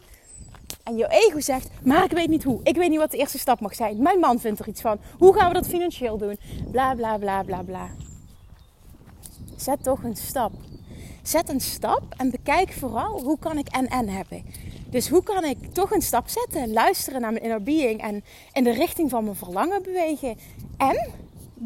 En 0.82 0.96
je 0.96 1.08
ego 1.08 1.40
zegt: 1.40 1.68
maar 1.82 2.04
ik 2.04 2.10
weet 2.10 2.28
niet 2.28 2.44
hoe. 2.44 2.60
Ik 2.62 2.76
weet 2.76 2.90
niet 2.90 2.98
wat 2.98 3.10
de 3.10 3.18
eerste 3.18 3.38
stap 3.38 3.60
mag 3.60 3.74
zijn. 3.74 4.02
Mijn 4.02 4.18
man 4.18 4.40
vindt 4.40 4.60
er 4.60 4.68
iets 4.68 4.80
van. 4.80 4.98
Hoe 5.18 5.34
gaan 5.34 5.48
we 5.48 5.54
dat 5.54 5.66
financieel 5.66 6.18
doen? 6.18 6.38
Bla 6.70 6.94
bla 6.94 7.18
bla 7.18 7.42
bla 7.42 7.62
bla. 7.62 7.88
Zet 9.56 9.82
toch 9.82 10.02
een 10.02 10.16
stap. 10.16 10.52
Zet 11.22 11.48
een 11.48 11.60
stap 11.60 12.02
en 12.16 12.30
bekijk 12.30 12.72
vooral 12.72 13.22
hoe 13.22 13.38
kan 13.38 13.58
ik 13.58 13.68
en 13.68 13.86
en 13.86 14.08
hebben. 14.08 14.44
Dus 14.90 15.08
hoe 15.08 15.22
kan 15.22 15.44
ik 15.44 15.72
toch 15.72 15.90
een 15.90 16.02
stap 16.02 16.28
zetten, 16.28 16.72
luisteren 16.72 17.20
naar 17.20 17.32
mijn 17.32 17.42
inner 17.42 17.62
being 17.62 18.00
en 18.00 18.24
in 18.52 18.64
de 18.64 18.72
richting 18.72 19.10
van 19.10 19.24
mijn 19.24 19.36
verlangen 19.36 19.82
bewegen. 19.82 20.38
En 20.76 21.10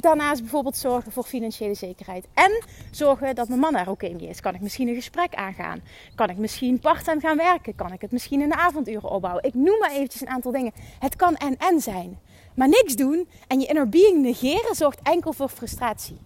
daarnaast 0.03 0.41
bijvoorbeeld 0.41 0.77
zorgen 0.77 1.13
voor 1.13 1.25
financiële 1.25 1.75
zekerheid. 1.75 2.27
En 2.35 2.63
zorgen 2.91 3.35
dat 3.35 3.49
mijn 3.49 3.61
man 3.61 3.77
er 3.77 3.91
oké 3.91 4.09
mee 4.09 4.29
is. 4.29 4.41
Kan 4.41 4.55
ik 4.55 4.61
misschien 4.61 4.89
een 4.89 4.95
gesprek 4.95 5.35
aangaan? 5.35 5.81
Kan 6.15 6.31
ik 6.31 6.37
misschien 6.37 6.79
parttime 6.79 7.21
gaan 7.21 7.37
werken? 7.37 7.75
Kan 7.75 7.93
ik 7.93 8.01
het 8.01 8.13
misschien 8.13 8.41
in 8.41 8.49
de 8.49 8.57
avonduren 8.57 9.11
opbouwen? 9.11 9.45
Ik 9.45 9.55
noem 9.55 9.79
maar 9.79 9.91
eventjes 9.91 10.21
een 10.21 10.29
aantal 10.29 10.53
dingen. 10.53 10.73
Het 10.99 11.17
kan 11.17 11.37
en 11.37 11.57
en 11.57 11.81
zijn. 11.81 12.19
Maar 12.55 12.69
niks 12.69 12.97
doen 12.97 13.29
en 13.47 13.61
je 13.61 13.67
inner 13.67 13.89
being 13.89 14.23
negeren 14.23 14.75
zorgt 14.75 15.01
enkel 15.03 15.33
voor 15.33 15.49
frustratie. 15.49 16.19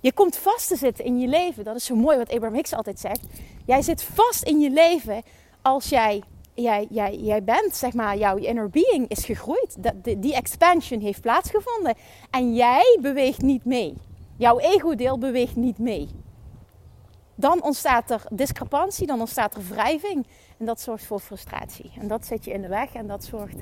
Je 0.00 0.12
komt 0.12 0.36
vast 0.36 0.68
te 0.68 0.76
zitten 0.76 1.04
in 1.04 1.18
je 1.18 1.28
leven. 1.28 1.64
Dat 1.64 1.76
is 1.76 1.84
zo 1.84 1.94
mooi 1.94 2.16
wat 2.16 2.30
Abraham 2.30 2.54
Hicks 2.54 2.74
altijd 2.74 3.00
zegt. 3.00 3.20
Jij 3.66 3.82
zit 3.82 4.02
vast 4.02 4.42
in 4.42 4.60
je 4.60 4.70
leven 4.70 5.22
als 5.62 5.88
jij, 5.88 6.22
jij, 6.62 6.86
jij, 6.90 7.16
jij 7.16 7.44
bent, 7.44 7.76
zeg 7.76 7.92
maar, 7.92 8.16
jouw 8.16 8.36
inner 8.36 8.70
being 8.70 9.08
is 9.08 9.24
gegroeid. 9.24 9.76
Die, 10.18 10.34
expansion 10.34 11.00
heeft 11.00 11.20
plaatsgevonden. 11.20 11.94
En 12.30 12.54
jij 12.54 12.98
beweegt 13.00 13.42
niet 13.42 13.64
mee. 13.64 13.96
Jouw 14.36 14.58
ego-deel 14.58 15.18
beweegt 15.18 15.56
niet 15.56 15.78
mee. 15.78 16.08
Dan 17.34 17.62
ontstaat 17.62 18.10
er 18.10 18.22
discrepantie, 18.32 19.06
dan 19.06 19.20
ontstaat 19.20 19.54
er 19.54 19.62
wrijving. 19.68 20.26
En 20.58 20.66
dat 20.66 20.80
zorgt 20.80 21.04
voor 21.04 21.20
frustratie. 21.20 21.90
En 21.98 22.08
dat 22.08 22.26
zet 22.26 22.44
je 22.44 22.52
in 22.52 22.62
de 22.62 22.68
weg 22.68 22.94
en 22.94 23.06
dat 23.06 23.24
zorgt, 23.24 23.56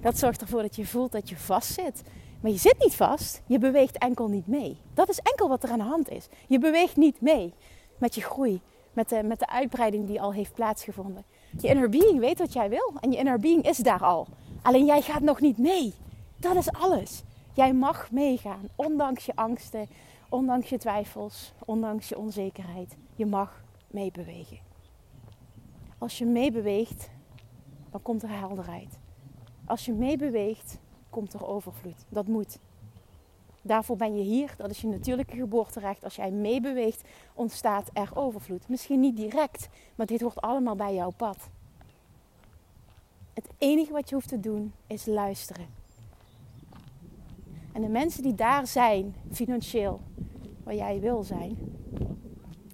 dat 0.00 0.18
zorgt 0.18 0.40
ervoor 0.40 0.62
dat 0.62 0.76
je 0.76 0.86
voelt 0.86 1.12
dat 1.12 1.28
je 1.28 1.36
vastzit. 1.36 2.02
Maar 2.40 2.50
je 2.50 2.58
zit 2.58 2.78
niet 2.78 2.94
vast, 2.94 3.42
je 3.46 3.58
beweegt 3.58 3.98
enkel 3.98 4.28
niet 4.28 4.46
mee. 4.46 4.80
Dat 4.94 5.08
is 5.08 5.18
enkel 5.18 5.48
wat 5.48 5.62
er 5.62 5.70
aan 5.70 5.78
de 5.78 5.84
hand 5.84 6.10
is. 6.10 6.28
Je 6.46 6.58
beweegt 6.58 6.96
niet 6.96 7.20
mee 7.20 7.54
met 7.98 8.14
je 8.14 8.20
groei, 8.20 8.60
met 8.92 9.22
met 9.22 9.38
de 9.38 9.48
uitbreiding 9.48 10.06
die 10.06 10.20
al 10.20 10.32
heeft 10.32 10.54
plaatsgevonden. 10.54 11.24
Je 11.60 11.68
inner 11.68 11.88
being 11.88 12.18
weet 12.18 12.38
wat 12.38 12.52
jij 12.52 12.68
wil 12.68 12.92
en 13.00 13.10
je 13.10 13.18
inner 13.18 13.38
being 13.38 13.62
is 13.62 13.76
daar 13.76 14.02
al. 14.02 14.26
Alleen 14.62 14.84
jij 14.84 15.02
gaat 15.02 15.22
nog 15.22 15.40
niet 15.40 15.58
mee. 15.58 15.94
Dat 16.36 16.56
is 16.56 16.72
alles. 16.72 17.22
Jij 17.54 17.72
mag 17.72 18.10
meegaan, 18.10 18.68
ondanks 18.76 19.26
je 19.26 19.36
angsten, 19.36 19.88
ondanks 20.28 20.68
je 20.68 20.78
twijfels, 20.78 21.52
ondanks 21.64 22.08
je 22.08 22.18
onzekerheid. 22.18 22.96
Je 23.14 23.26
mag 23.26 23.62
meebewegen. 23.86 24.58
Als 25.98 26.18
je 26.18 26.26
meebeweegt, 26.26 27.10
dan 27.90 28.02
komt 28.02 28.22
er 28.22 28.38
helderheid. 28.38 28.98
Als 29.64 29.84
je 29.84 29.92
meebeweegt, 29.92 30.78
komt 31.10 31.32
er 31.32 31.46
overvloed. 31.46 32.04
Dat 32.08 32.26
moet. 32.26 32.58
Daarvoor 33.62 33.96
ben 33.96 34.16
je 34.16 34.22
hier. 34.22 34.54
Dat 34.56 34.70
is 34.70 34.80
je 34.80 34.86
natuurlijke 34.86 35.36
geboorterecht. 35.36 36.04
Als 36.04 36.16
jij 36.16 36.30
meebeweegt, 36.30 37.08
ontstaat 37.34 37.90
er 37.92 38.10
overvloed. 38.14 38.68
Misschien 38.68 39.00
niet 39.00 39.16
direct, 39.16 39.68
maar 39.94 40.06
dit 40.06 40.20
hoort 40.20 40.40
allemaal 40.40 40.76
bij 40.76 40.94
jouw 40.94 41.10
pad. 41.10 41.48
Het 43.34 43.48
enige 43.58 43.92
wat 43.92 44.08
je 44.08 44.14
hoeft 44.14 44.28
te 44.28 44.40
doen 44.40 44.72
is 44.86 45.06
luisteren. 45.06 45.66
En 47.72 47.82
de 47.82 47.88
mensen 47.88 48.22
die 48.22 48.34
daar 48.34 48.66
zijn, 48.66 49.14
financieel, 49.32 50.00
waar 50.62 50.74
jij 50.74 51.00
wil 51.00 51.22
zijn, 51.22 51.58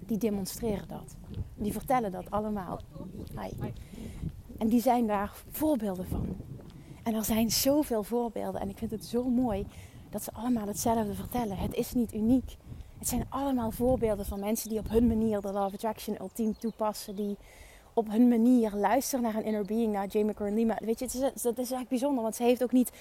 die 0.05 0.17
demonstreren 0.17 0.87
dat. 0.87 1.15
Die 1.55 1.71
vertellen 1.71 2.11
dat 2.11 2.31
allemaal. 2.31 2.79
Hi. 3.41 3.69
En 4.57 4.67
die 4.67 4.81
zijn 4.81 5.07
daar 5.07 5.35
voorbeelden 5.49 6.07
van. 6.07 6.35
En 7.03 7.13
er 7.13 7.23
zijn 7.23 7.51
zoveel 7.51 8.03
voorbeelden. 8.03 8.61
En 8.61 8.69
ik 8.69 8.77
vind 8.77 8.91
het 8.91 9.05
zo 9.05 9.29
mooi 9.29 9.65
dat 10.15 10.23
ze 10.23 10.31
allemaal 10.33 10.67
hetzelfde 10.67 11.13
vertellen. 11.13 11.57
Het 11.57 11.73
is 11.73 11.93
niet 11.93 12.13
uniek. 12.13 12.55
Het 12.99 13.07
zijn 13.07 13.25
allemaal 13.29 13.71
voorbeelden 13.71 14.25
van 14.25 14.39
mensen 14.39 14.69
die 14.69 14.79
op 14.79 14.89
hun 14.89 15.07
manier 15.07 15.41
de 15.41 15.47
of 15.47 15.55
Attraction 15.55 16.17
ultiem 16.21 16.57
toepassen. 16.57 17.15
Die 17.15 17.37
op 17.93 18.09
hun 18.09 18.27
manier 18.27 18.71
luisteren 18.75 19.23
naar 19.23 19.35
een 19.35 19.43
inner 19.43 19.65
being, 19.65 19.93
naar 19.93 20.07
Jamie 20.07 20.33
Kern 20.33 20.53
Lima. 20.53 20.77
Weet 20.79 20.99
je, 20.99 21.05
het 21.05 21.33
is, 21.35 21.41
dat 21.41 21.57
is 21.57 21.71
echt 21.71 21.87
bijzonder. 21.87 22.23
Want 22.23 22.35
ze 22.35 22.43
heeft 22.43 22.63
ook 22.63 22.71
niet 22.71 22.91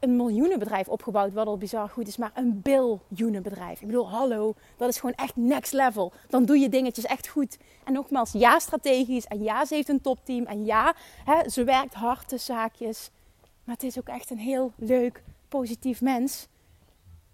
een 0.00 0.16
miljoenenbedrijf 0.16 0.88
opgebouwd, 0.88 1.32
wat 1.32 1.46
al 1.46 1.58
bizar 1.58 1.88
goed 1.88 2.08
is, 2.08 2.16
maar 2.16 2.32
een 2.34 2.60
biljoenenbedrijf. 2.62 3.80
Ik 3.80 3.86
bedoel, 3.86 4.10
hallo, 4.10 4.54
dat 4.76 4.88
is 4.88 4.98
gewoon 4.98 5.14
echt 5.14 5.36
next 5.36 5.72
level. 5.72 6.12
Dan 6.28 6.44
doe 6.44 6.58
je 6.58 6.68
dingetjes 6.68 7.04
echt 7.04 7.28
goed. 7.28 7.58
En 7.84 7.92
nogmaals, 7.92 8.32
ja, 8.32 8.58
strategisch. 8.58 9.26
En 9.26 9.42
ja, 9.42 9.64
ze 9.64 9.74
heeft 9.74 9.88
een 9.88 10.00
topteam. 10.00 10.44
En 10.44 10.64
ja, 10.64 10.94
hè, 11.24 11.48
ze 11.48 11.64
werkt 11.64 11.94
hard 11.94 12.28
tussen 12.28 12.54
haakjes. 12.54 13.10
Maar 13.64 13.74
het 13.74 13.84
is 13.84 13.98
ook 13.98 14.08
echt 14.08 14.30
een 14.30 14.38
heel 14.38 14.72
leuk, 14.76 15.22
positief 15.48 16.00
mens. 16.00 16.48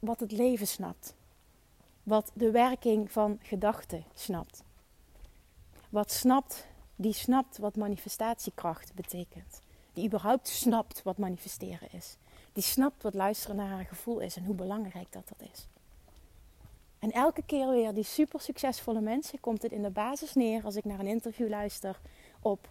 Wat 0.07 0.21
het 0.21 0.33
leven 0.33 0.67
snapt. 0.67 1.15
Wat 2.03 2.31
de 2.35 2.51
werking 2.51 3.13
van 3.13 3.39
gedachten 3.43 4.05
snapt. 4.15 4.63
Wat 5.89 6.13
snapt, 6.13 6.67
die 6.97 7.13
snapt 7.13 7.59
wat 7.59 7.77
manifestatiekracht 7.77 8.95
betekent. 8.95 9.61
Die 9.93 10.07
überhaupt 10.07 10.49
snapt 10.49 11.03
wat 11.03 11.19
manifesteren 11.19 11.89
is. 11.93 12.17
Die 12.53 12.63
snapt 12.63 13.03
wat 13.03 13.15
luisteren 13.15 13.57
naar 13.57 13.71
haar 13.71 13.85
gevoel 13.85 14.19
is 14.19 14.37
en 14.37 14.45
hoe 14.45 14.55
belangrijk 14.55 15.13
dat 15.13 15.29
dat 15.29 15.49
is. 15.53 15.67
En 16.99 17.13
elke 17.13 17.43
keer 17.47 17.69
weer 17.71 17.95
die 17.95 18.05
super 18.05 18.41
succesvolle 18.41 19.01
mensen 19.01 19.41
komt 19.41 19.63
het 19.63 19.73
in 19.73 19.83
de 19.83 19.91
basis 19.91 20.35
neer 20.35 20.65
als 20.65 20.77
ik 20.77 20.85
naar 20.85 20.99
een 20.99 21.07
interview 21.07 21.49
luister 21.49 22.01
op 22.41 22.69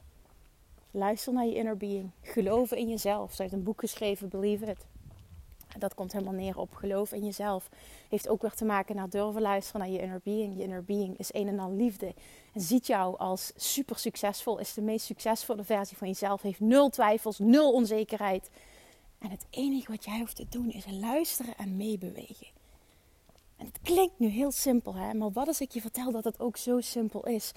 Luister 0.92 1.34
naar 1.34 1.46
je 1.46 1.56
inner 1.56 1.78
being. 1.78 2.12
Geloven 2.22 2.78
in 2.78 2.90
jezelf. 2.90 3.34
Ze 3.34 3.42
heeft 3.42 3.54
een 3.54 3.64
boek 3.64 3.80
geschreven, 3.80 4.30
Believe 4.30 4.66
It. 4.66 4.86
Dat 5.80 5.94
komt 5.94 6.12
helemaal 6.12 6.34
neer 6.34 6.58
op 6.58 6.74
geloof 6.74 7.12
in 7.12 7.26
jezelf. 7.26 7.70
Heeft 8.10 8.28
ook 8.28 8.42
weer 8.42 8.54
te 8.54 8.66
maken 8.66 8.96
naar 8.96 9.10
durven 9.10 9.42
luisteren 9.42 9.82
naar 9.82 9.90
je 9.90 10.02
inner 10.02 10.22
being. 10.24 10.56
Je 10.56 10.64
inner 10.64 10.84
being 10.84 11.18
is 11.18 11.34
een 11.34 11.48
en 11.48 11.60
al 11.60 11.72
liefde. 11.72 12.14
En 12.54 12.62
ziet 12.62 12.88
jou 12.88 13.18
als 13.18 13.52
super 13.56 14.00
succesvol. 14.00 14.60
Is 14.60 14.74
de 14.74 14.82
meest 14.82 15.06
succesvolle 15.06 15.64
versie 15.64 15.98
van 15.98 16.08
jezelf. 16.08 16.42
Heeft 16.42 16.60
nul 16.60 16.90
twijfels, 16.90 17.40
nul 17.40 17.74
onzekerheid. 17.74 18.50
En 19.18 19.30
het 19.30 19.46
enige 19.50 19.92
wat 19.92 20.06
jij 20.06 20.20
hoeft 20.20 20.36
te 20.36 20.46
doen 20.50 20.72
is 20.72 20.86
luisteren 20.90 21.58
en 21.58 21.76
meebewegen. 21.76 22.48
En 23.58 23.66
het 23.66 23.80
klinkt 23.82 24.20
nu 24.20 24.28
heel 24.28 24.52
simpel, 24.52 24.96
hè? 24.96 25.14
maar 25.14 25.32
wat 25.32 25.48
als 25.48 25.62
ik 25.62 25.72
je 25.72 25.82
vertel 25.82 26.12
dat 26.12 26.24
het 26.24 26.40
ook 26.40 26.58
zo 26.58 26.82
simpel 26.82 27.26
is? 27.26 27.52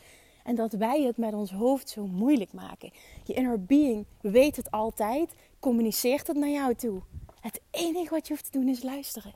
En 0.45 0.55
dat 0.55 0.73
wij 0.73 1.03
het 1.03 1.17
met 1.17 1.35
ons 1.35 1.51
hoofd 1.51 1.89
zo 1.89 2.07
moeilijk 2.07 2.53
maken. 2.53 2.91
Je 3.25 3.33
inner 3.33 3.65
being 3.65 4.07
weet 4.21 4.57
het 4.57 4.71
altijd, 4.71 5.35
communiceert 5.59 6.27
het 6.27 6.37
naar 6.37 6.49
jou 6.49 6.75
toe. 6.75 7.01
Het 7.41 7.61
enige 7.71 8.11
wat 8.11 8.27
je 8.27 8.33
hoeft 8.33 8.53
te 8.53 8.59
doen 8.59 8.69
is 8.69 8.83
luisteren. 8.83 9.35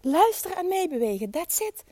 Luisteren 0.00 0.56
en 0.56 0.68
meebewegen, 0.68 1.30
that's 1.30 1.60
it. 1.60 1.84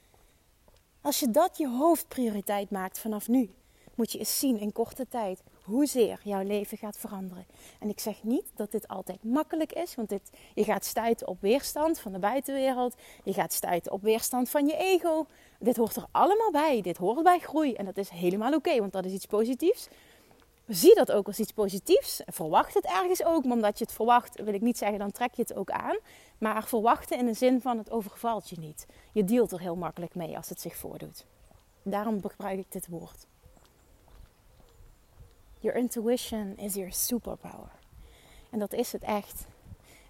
Als 1.00 1.20
je 1.20 1.30
dat 1.30 1.56
je 1.56 1.68
hoofdprioriteit 1.68 2.70
maakt 2.70 2.98
vanaf 2.98 3.28
nu, 3.28 3.50
moet 3.94 4.12
je 4.12 4.18
eens 4.18 4.38
zien 4.38 4.58
in 4.58 4.72
korte 4.72 5.08
tijd 5.08 5.42
hoezeer 5.62 6.20
jouw 6.24 6.42
leven 6.42 6.78
gaat 6.78 6.98
veranderen. 6.98 7.46
En 7.80 7.88
ik 7.88 8.00
zeg 8.00 8.22
niet 8.22 8.44
dat 8.54 8.70
dit 8.70 8.88
altijd 8.88 9.24
makkelijk 9.24 9.72
is, 9.72 9.94
want 9.94 10.08
dit, 10.08 10.30
je 10.54 10.64
gaat 10.64 10.84
stuiten 10.84 11.28
op 11.28 11.40
weerstand 11.40 11.98
van 11.98 12.12
de 12.12 12.18
buitenwereld. 12.18 12.94
Je 13.24 13.32
gaat 13.32 13.52
stuiten 13.52 13.92
op 13.92 14.02
weerstand 14.02 14.48
van 14.48 14.66
je 14.66 14.76
ego. 14.76 15.26
Dit 15.58 15.76
hoort 15.76 15.96
er 15.96 16.06
allemaal 16.10 16.50
bij. 16.50 16.80
Dit 16.80 16.96
hoort 16.96 17.22
bij 17.22 17.38
groei. 17.38 17.72
En 17.72 17.84
dat 17.84 17.96
is 17.96 18.08
helemaal 18.08 18.54
oké, 18.54 18.78
want 18.78 18.92
dat 18.92 19.04
is 19.04 19.12
iets 19.12 19.26
positiefs. 19.26 19.88
Zie 20.66 20.94
dat 20.94 21.12
ook 21.12 21.26
als 21.26 21.38
iets 21.38 21.52
positiefs. 21.52 22.20
Verwacht 22.26 22.74
het 22.74 22.84
ergens 22.84 23.24
ook. 23.24 23.44
Maar 23.44 23.52
omdat 23.52 23.78
je 23.78 23.84
het 23.84 23.92
verwacht, 23.92 24.42
wil 24.42 24.54
ik 24.54 24.60
niet 24.60 24.78
zeggen, 24.78 24.98
dan 24.98 25.12
trek 25.12 25.34
je 25.34 25.42
het 25.42 25.54
ook 25.54 25.70
aan. 25.70 25.96
Maar 26.38 26.64
verwachten 26.64 27.18
in 27.18 27.26
de 27.26 27.34
zin 27.34 27.60
van 27.60 27.78
het 27.78 27.90
overvalt 27.90 28.48
je 28.48 28.58
niet. 28.58 28.86
Je 29.12 29.24
dealt 29.24 29.52
er 29.52 29.60
heel 29.60 29.76
makkelijk 29.76 30.14
mee 30.14 30.36
als 30.36 30.48
het 30.48 30.60
zich 30.60 30.76
voordoet. 30.76 31.24
Daarom 31.82 32.20
gebruik 32.28 32.58
ik 32.58 32.72
dit 32.72 32.88
woord. 32.88 33.26
Your 35.60 35.78
intuition 35.78 36.56
is 36.56 36.74
your 36.74 36.92
superpower. 36.92 37.70
En 38.50 38.58
dat 38.58 38.72
is 38.72 38.92
het 38.92 39.02
echt. 39.02 39.46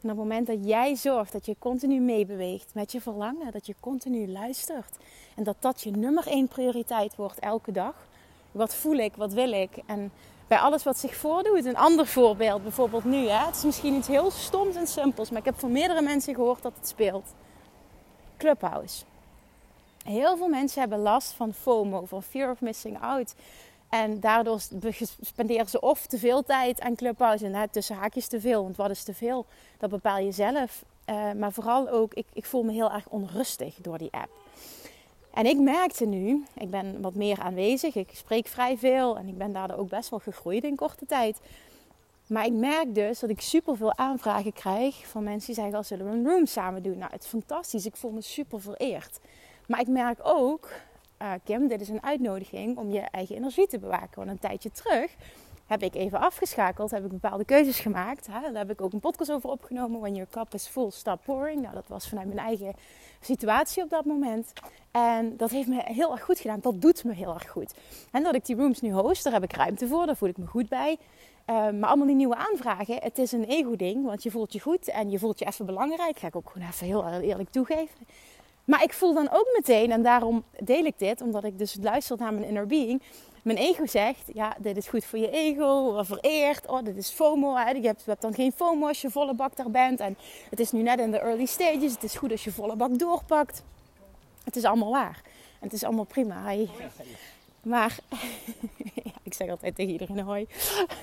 En 0.03 0.11
op 0.13 0.17
het 0.19 0.27
moment 0.27 0.47
dat 0.47 0.59
jij 0.65 0.95
zorgt 0.95 1.33
dat 1.33 1.47
je 1.47 1.57
continu 1.59 2.01
meebeweegt 2.01 2.75
met 2.75 2.93
je 2.93 3.01
verlangen, 3.01 3.53
dat 3.53 3.67
je 3.67 3.75
continu 3.81 4.29
luistert 4.29 4.97
en 5.37 5.45
dat 5.45 5.57
dat 5.61 5.83
je 5.83 5.91
nummer 5.91 6.27
één 6.27 6.49
prioriteit 6.49 7.17
wordt 7.17 7.39
elke 7.39 7.73
dag. 7.73 8.07
Wat 8.53 8.75
voel 8.75 8.97
ik, 8.97 9.17
wat 9.17 9.33
wil 9.33 9.53
ik? 9.53 9.71
En 9.87 10.13
bij 10.47 10.59
alles 10.59 10.83
wat 10.83 10.99
zich 10.99 11.17
voordoet. 11.17 11.65
Een 11.65 11.77
ander 11.77 12.07
voorbeeld, 12.07 12.63
bijvoorbeeld 12.63 13.05
nu. 13.05 13.29
Hè? 13.29 13.47
Het 13.47 13.57
is 13.57 13.65
misschien 13.65 13.95
iets 13.95 14.09
heel 14.09 14.31
stoms 14.31 14.77
en 14.77 14.87
simpels, 14.87 15.31
maar 15.31 15.39
ik 15.39 15.45
heb 15.45 15.59
van 15.59 15.73
meerdere 15.73 16.03
mensen 16.03 16.35
gehoord 16.35 16.63
dat 16.63 16.73
het 16.79 16.89
speelt. 16.89 17.35
Clubhouse. 18.37 19.05
Heel 20.05 20.37
veel 20.37 20.49
mensen 20.49 20.81
hebben 20.81 20.99
last 20.99 21.33
van 21.33 21.53
FOMO, 21.53 22.05
van 22.05 22.23
fear 22.23 22.51
of 22.51 22.61
missing 22.61 23.01
out. 23.01 23.35
En 23.89 24.21
daardoor 24.21 24.61
spenderen 25.21 25.69
ze 25.69 25.81
of 25.81 26.07
te 26.07 26.19
veel 26.19 26.43
tijd 26.43 26.81
aan 26.81 26.95
Clubhouse. 26.95 27.47
En 27.47 27.71
tussen 27.71 27.97
haakjes 27.97 28.27
te 28.27 28.41
veel. 28.41 28.63
Want 28.63 28.77
wat 28.77 28.91
is 28.91 29.03
te 29.03 29.15
veel? 29.15 29.47
Dat 29.79 29.91
bepaal 29.91 30.19
je 30.19 30.33
zelf. 30.33 30.85
Uh, 31.07 31.33
maar 31.33 31.53
vooral 31.53 31.89
ook, 31.89 32.15
ik, 32.15 32.27
ik 32.33 32.45
voel 32.45 32.63
me 32.63 32.73
heel 32.73 32.93
erg 32.93 33.09
onrustig 33.09 33.75
door 33.75 33.99
die 33.99 34.13
app. 34.13 34.31
En 35.37 35.47
ik 35.47 35.59
merkte 35.59 36.07
nu, 36.07 36.45
ik 36.55 36.71
ben 36.71 37.01
wat 37.01 37.15
meer 37.15 37.39
aanwezig, 37.41 37.95
ik 37.95 38.11
spreek 38.13 38.47
vrij 38.47 38.79
veel 38.79 39.19
en 39.19 39.29
ik 39.29 39.39
ben 39.39 39.53
daardoor 39.53 39.77
ook 39.77 39.89
best 39.89 40.11
wel 40.11 40.19
gegroeid 40.19 40.65
in 40.65 40.77
korte 40.77 41.07
tijd. 41.07 41.41
Maar 42.27 42.45
ik 42.47 42.53
merk 42.53 42.95
dus 42.95 43.19
dat 43.19 43.31
ik 43.31 43.41
super 43.41 43.77
veel 43.77 43.97
aanvragen 43.97 44.53
krijg 44.53 45.07
van 45.07 45.23
mensen 45.23 45.47
die 45.47 45.55
zeggen: 45.55 45.75
al 45.75 45.83
zullen 45.85 46.11
we 46.11 46.17
een 46.17 46.27
room 46.27 46.47
samen 46.47 46.83
doen? 46.83 46.99
Nou, 46.99 47.13
het 47.13 47.23
is 47.23 47.29
fantastisch. 47.29 47.87
Ik 47.87 47.97
voel 47.97 48.11
me 48.11 48.21
super 48.21 48.61
vereerd. 48.61 49.19
Maar 49.67 49.81
ik 49.81 49.89
merk 49.89 50.19
ook, 50.23 50.71
uh, 51.23 51.33
Kim, 51.45 51.69
dit 51.69 51.81
is 51.81 51.89
een 51.89 52.03
uitnodiging 52.03 52.77
om 52.77 52.91
je 52.91 53.01
eigen 53.01 53.37
energie 53.37 53.67
te 53.67 53.79
bewaken. 53.79 54.15
Want 54.15 54.31
een 54.31 54.39
tijdje 54.39 54.71
terug 54.71 55.11
heb 55.67 55.83
ik 55.83 55.95
even 55.95 56.21
afgeschakeld, 56.21 56.91
heb 56.91 57.05
ik 57.05 57.11
bepaalde 57.11 57.45
keuzes 57.45 57.79
gemaakt. 57.79 58.27
Hè? 58.27 58.41
Daar 58.41 58.67
heb 58.67 58.71
ik 58.71 58.81
ook 58.81 58.93
een 58.93 59.01
podcast 59.01 59.33
over 59.33 59.51
opgenomen. 59.51 60.01
When 60.01 60.15
your 60.15 60.31
cup 60.31 60.55
is 60.55 60.67
full, 60.67 60.91
stop 60.91 61.21
pouring. 61.25 61.63
Nou, 61.63 61.75
dat 61.75 61.89
was 61.89 62.09
vanuit 62.09 62.27
mijn 62.27 62.47
eigen 62.47 62.73
situatie 63.21 63.83
op 63.83 63.91
dat 63.91 64.05
moment. 64.05 64.53
En 64.91 65.37
dat 65.37 65.51
heeft 65.51 65.69
me 65.69 65.83
heel 65.85 66.13
erg 66.13 66.23
goed 66.23 66.39
gedaan. 66.39 66.61
Dat 66.61 66.81
doet 66.81 67.05
me 67.05 67.13
heel 67.13 67.35
erg 67.35 67.51
goed. 67.51 67.75
En 68.11 68.23
dat 68.23 68.35
ik 68.35 68.47
die 68.47 68.57
rooms 68.57 68.81
nu 68.81 68.93
host, 68.93 69.25
daar 69.25 69.33
heb 69.33 69.43
ik 69.43 69.53
ruimte 69.53 69.89
voor. 69.89 70.07
Daar 70.07 70.17
voel 70.17 70.29
ik 70.29 70.37
me 70.37 70.47
goed 70.47 70.69
bij. 70.69 70.97
Ehm, 71.45 71.79
maar 71.79 71.89
allemaal 71.89 72.07
die 72.07 72.17
nieuwe 72.17 72.37
aanvragen, 72.37 72.97
het 73.03 73.19
is 73.19 73.33
een 73.33 73.45
ego-ding. 73.45 74.05
Want 74.05 74.23
je 74.23 74.31
voelt 74.31 74.53
je 74.53 74.61
goed 74.61 74.89
en 74.89 75.11
je 75.11 75.19
voelt 75.19 75.39
je 75.39 75.47
even 75.47 75.67
belangrijk. 75.67 76.19
Ga 76.19 76.27
ik 76.27 76.37
ook 76.37 76.51
gewoon 76.51 76.69
even 76.69 76.87
heel 76.87 77.21
eerlijk 77.21 77.51
toegeven. 77.51 78.07
Maar 78.65 78.83
ik 78.83 78.93
voel 78.93 79.15
dan 79.15 79.29
ook 79.31 79.49
meteen, 79.57 79.93
en 79.93 80.03
daarom 80.03 80.45
deel 80.59 80.85
ik 80.85 80.99
dit, 80.99 81.21
omdat 81.21 81.45
ik 81.45 81.59
dus 81.59 81.77
luister 81.81 82.17
naar 82.19 82.33
mijn 82.33 82.47
inner 82.47 82.67
being. 82.67 83.03
Mijn 83.47 83.59
ego 83.59 83.87
zegt, 83.87 84.23
ja, 84.33 84.57
dit 84.59 84.77
is 84.77 84.89
goed 84.89 85.05
voor 85.05 85.19
je 85.19 85.31
ego, 85.31 86.03
vereerd. 86.05 86.67
Oh, 86.67 86.85
dit 86.85 86.97
is 86.97 87.11
FOMO. 87.11 87.57
Hè. 87.57 87.71
Je, 87.71 87.87
hebt, 87.87 88.21
dan 88.21 88.35
geen 88.35 88.53
FOMO 88.53 88.87
als 88.87 89.01
je 89.01 89.11
volle 89.11 89.35
bak 89.35 89.57
daar 89.57 89.71
bent. 89.71 90.01
En 90.01 90.17
het 90.51 90.61
is 90.61 90.73
nu 90.73 90.83
net 90.83 90.99
in 90.99 91.11
de 91.11 91.19
early 91.19 91.47
stages. 91.47 91.93
Het 91.93 92.03
is 92.03 92.15
goed 92.15 92.31
als 92.31 92.45
je 92.45 92.53
volle 92.53 92.77
bak 92.77 92.99
doorpakt. 92.99 93.63
Het 94.45 94.57
is 94.57 94.65
allemaal 94.65 94.91
waar. 94.91 95.21
En 95.59 95.65
het 95.65 95.73
is 95.73 95.85
allemaal 95.85 96.05
prima. 96.05 96.55
Maar, 97.63 97.99
zeg 99.37 99.51
altijd 99.51 99.75
tegen 99.75 99.93
iedereen 99.93 100.21
hoi. 100.21 100.47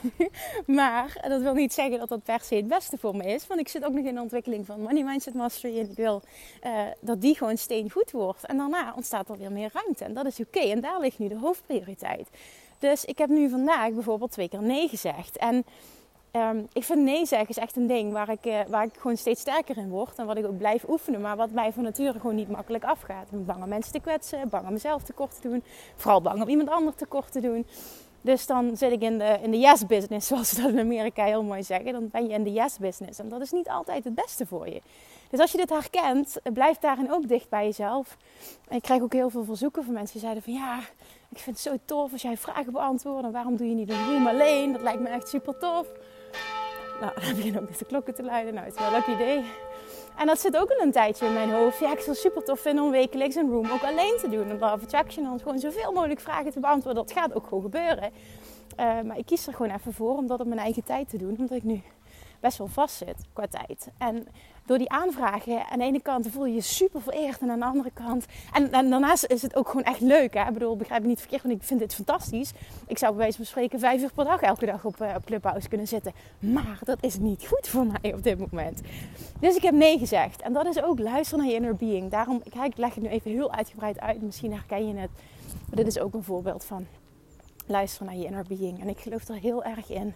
maar 0.65 1.25
dat 1.27 1.41
wil 1.41 1.53
niet 1.53 1.73
zeggen 1.73 1.99
dat 1.99 2.09
dat 2.09 2.23
per 2.23 2.41
se 2.41 2.55
het 2.55 2.67
beste 2.67 2.97
voor 2.97 3.15
me 3.15 3.25
is. 3.25 3.47
Want 3.47 3.59
ik 3.59 3.67
zit 3.67 3.85
ook 3.85 3.93
nog 3.93 4.05
in 4.05 4.15
de 4.15 4.21
ontwikkeling 4.21 4.65
van 4.65 4.81
Money 4.81 5.03
Mindset 5.03 5.33
Mastery. 5.33 5.79
En 5.79 5.89
ik 5.89 5.95
wil 5.95 6.21
uh, 6.63 6.81
dat 7.01 7.21
die 7.21 7.35
gewoon 7.35 7.57
steen 7.57 7.91
goed 7.91 8.11
wordt. 8.11 8.45
En 8.45 8.57
daarna 8.57 8.93
ontstaat 8.95 9.29
er 9.29 9.37
weer 9.37 9.51
meer 9.51 9.69
ruimte. 9.73 10.03
En 10.03 10.13
dat 10.13 10.25
is 10.25 10.39
oké. 10.39 10.59
En 10.59 10.81
daar 10.81 10.99
ligt 10.99 11.19
nu 11.19 11.27
de 11.27 11.37
hoofdprioriteit. 11.37 12.27
Dus 12.79 13.05
ik 13.05 13.17
heb 13.17 13.29
nu 13.29 13.49
vandaag 13.49 13.91
bijvoorbeeld 13.91 14.31
twee 14.31 14.49
keer 14.49 14.61
nee 14.61 14.87
gezegd. 14.87 15.37
En 15.37 15.65
Um, 16.35 16.67
ik 16.73 16.83
vind 16.83 16.99
nee 16.99 17.25
zeggen 17.25 17.49
is 17.49 17.57
echt 17.57 17.75
een 17.75 17.87
ding 17.87 18.11
waar 18.11 18.29
ik, 18.29 18.45
uh, 18.45 18.59
waar 18.67 18.83
ik 18.83 18.93
gewoon 18.97 19.17
steeds 19.17 19.41
sterker 19.41 19.77
in 19.77 19.89
word. 19.89 20.17
En 20.17 20.25
wat 20.25 20.37
ik 20.37 20.45
ook 20.45 20.57
blijf 20.57 20.89
oefenen. 20.89 21.21
Maar 21.21 21.35
wat 21.35 21.51
mij 21.51 21.73
van 21.73 21.83
nature 21.83 22.19
gewoon 22.19 22.35
niet 22.35 22.49
makkelijk 22.49 22.83
afgaat. 22.83 23.23
Ik 23.23 23.31
ben 23.31 23.45
bang 23.45 23.63
om 23.63 23.69
mensen 23.69 23.91
te 23.91 23.99
kwetsen. 23.99 24.49
Bang 24.49 24.67
om 24.67 24.73
mezelf 24.73 25.03
tekort 25.03 25.41
te 25.41 25.49
doen. 25.49 25.63
Vooral 25.95 26.21
bang 26.21 26.41
om 26.41 26.49
iemand 26.49 26.69
anders 26.69 26.95
tekort 26.95 27.31
te 27.31 27.41
doen. 27.41 27.65
Dus 28.23 28.45
dan 28.45 28.77
zit 28.77 28.91
ik 28.91 29.01
in 29.01 29.17
de, 29.17 29.39
in 29.41 29.51
de 29.51 29.59
yes 29.59 29.85
business. 29.85 30.27
Zoals 30.31 30.49
ze 30.49 30.61
dat 30.61 30.71
in 30.71 30.79
Amerika 30.79 31.25
heel 31.25 31.43
mooi 31.43 31.63
zeggen. 31.63 31.91
Dan 31.93 32.09
ben 32.11 32.27
je 32.27 32.33
in 32.33 32.43
de 32.43 32.51
yes 32.51 32.77
business. 32.77 33.19
En 33.19 33.29
dat 33.29 33.41
is 33.41 33.51
niet 33.51 33.69
altijd 33.69 34.03
het 34.03 34.15
beste 34.15 34.45
voor 34.45 34.69
je. 34.69 34.81
Dus 35.29 35.39
als 35.39 35.51
je 35.51 35.57
dit 35.57 35.69
herkent, 35.69 36.39
blijf 36.53 36.77
daarin 36.77 37.11
ook 37.11 37.27
dicht 37.27 37.49
bij 37.49 37.65
jezelf. 37.65 38.17
En 38.67 38.75
ik 38.75 38.81
krijg 38.81 39.01
ook 39.01 39.13
heel 39.13 39.29
veel 39.29 39.43
verzoeken 39.43 39.83
van 39.83 39.93
mensen 39.93 40.11
die 40.11 40.21
zeiden 40.21 40.43
van 40.43 40.53
ja... 40.53 40.79
Ik 41.29 41.39
vind 41.39 41.55
het 41.55 41.65
zo 41.65 41.77
tof 41.85 42.11
als 42.11 42.21
jij 42.21 42.37
vragen 42.37 42.71
beantwoordt. 42.71 43.25
En 43.25 43.31
waarom 43.31 43.57
doe 43.57 43.69
je 43.69 43.75
niet 43.75 43.89
een 43.89 44.05
room 44.05 44.27
alleen? 44.27 44.71
Dat 44.71 44.81
lijkt 44.81 44.99
me 44.99 45.09
echt 45.09 45.29
super 45.29 45.57
tof. 45.57 45.87
Nou, 46.99 47.13
dan 47.21 47.35
beginnen 47.35 47.61
ook 47.61 47.77
de 47.77 47.85
klokken 47.85 48.15
te 48.15 48.23
luiden. 48.23 48.53
Nou, 48.53 48.65
het 48.65 48.75
is 48.75 48.81
wel 48.81 48.93
een 48.93 49.03
leuk 49.05 49.15
idee. 49.15 49.43
En 50.17 50.26
dat 50.26 50.39
zit 50.39 50.58
ook 50.58 50.69
al 50.69 50.86
een 50.86 50.91
tijdje 50.91 51.26
in 51.26 51.34
mijn 51.34 51.52
hoofd. 51.52 51.80
Ja, 51.80 51.91
ik 51.91 51.99
zou 51.99 52.15
super 52.15 52.43
tof 52.43 52.60
vinden 52.60 52.84
om 52.84 52.91
wekelijks 52.91 53.36
een 53.36 53.49
room 53.49 53.71
ook 53.71 53.84
alleen 53.84 54.17
te 54.17 54.30
doen. 54.30 54.52
Om 54.52 54.60
Love 54.60 54.84
Attraction 54.84 55.23
dan 55.23 55.39
gewoon 55.39 55.60
zoveel 55.60 55.91
mogelijk 55.91 56.19
vragen 56.19 56.52
te 56.52 56.60
beantwoorden. 56.60 57.06
Dat 57.06 57.17
gaat 57.17 57.34
ook 57.36 57.47
gewoon 57.47 57.63
gebeuren. 57.63 58.12
Uh, 58.80 59.02
maar 59.02 59.17
ik 59.17 59.26
kies 59.26 59.47
er 59.47 59.54
gewoon 59.54 59.76
even 59.76 59.93
voor 59.93 60.17
om 60.17 60.28
dat 60.28 60.39
op 60.39 60.47
mijn 60.47 60.60
eigen 60.60 60.84
tijd 60.84 61.10
te 61.10 61.17
doen. 61.17 61.36
Omdat 61.38 61.58
ik 61.58 61.63
nu 61.63 61.82
best 62.43 62.58
wel 62.58 62.67
vast 62.67 62.95
zit 62.95 63.15
qua 63.34 63.47
tijd. 63.47 63.88
En 63.97 64.27
door 64.65 64.77
die 64.77 64.89
aanvragen, 64.89 65.69
aan 65.69 65.79
de 65.79 65.86
ene 65.86 66.01
kant 66.01 66.27
voel 66.27 66.45
je 66.45 66.53
je 66.53 66.62
super 66.62 67.01
vereerd 67.01 67.39
en 67.39 67.49
aan 67.49 67.60
de 67.60 67.65
andere 67.65 67.91
kant. 67.93 68.25
En, 68.53 68.71
daarnaast 68.71 69.25
is 69.25 69.41
het 69.41 69.56
ook 69.56 69.67
gewoon 69.67 69.84
echt 69.84 70.01
leuk. 70.01 70.34
Hè? 70.34 70.47
Ik 70.47 70.53
bedoel, 70.53 70.77
begrijp 70.77 71.01
me 71.01 71.08
niet 71.08 71.19
verkeerd, 71.19 71.43
want 71.43 71.56
ik 71.56 71.63
vind 71.63 71.79
dit 71.79 71.95
fantastisch. 71.95 72.51
Ik 72.88 72.97
zou 72.97 73.12
bij 73.12 73.21
wijze 73.21 73.38
van 73.38 73.45
spreken 73.45 73.79
vijf 73.79 74.01
uur 74.01 74.12
per 74.13 74.25
dag 74.25 74.41
elke 74.41 74.65
dag 74.65 74.86
op, 74.86 75.01
uh, 75.01 75.13
op 75.15 75.25
Clubhouse 75.25 75.67
kunnen 75.67 75.88
zitten. 75.88 76.13
Maar 76.39 76.79
dat 76.84 76.97
is 77.01 77.17
niet 77.17 77.47
goed 77.47 77.67
voor 77.67 77.86
mij 77.86 78.13
op 78.13 78.23
dit 78.23 78.38
moment. 78.39 78.82
Dus 79.39 79.56
ik 79.56 79.62
heb 79.62 79.73
nee 79.73 79.97
gezegd. 79.97 80.41
En 80.41 80.53
dat 80.53 80.65
is 80.65 80.84
ook 80.84 80.99
luisteren 80.99 81.39
naar 81.43 81.53
je 81.53 81.60
inner 81.60 81.75
being. 81.75 82.12
Daarom, 82.12 82.41
ik 82.43 82.77
leg 82.77 82.93
het 82.93 83.03
nu 83.03 83.10
even 83.10 83.32
heel 83.32 83.51
uitgebreid 83.51 83.99
uit. 83.99 84.21
Misschien 84.21 84.53
herken 84.53 84.88
je 84.88 84.93
het. 84.95 85.12
Maar 85.67 85.75
dit 85.75 85.88
is 85.88 85.99
ook 85.99 86.13
een 86.13 86.23
voorbeeld 86.23 86.63
van 86.65 86.88
luisteren 87.65 88.08
naar 88.08 88.15
je 88.15 88.25
inner 88.25 88.45
being. 88.47 88.82
En 88.82 88.89
ik 88.89 88.99
geloof 88.99 89.27
er 89.27 89.36
heel 89.36 89.63
erg 89.63 89.89
in 89.89 90.15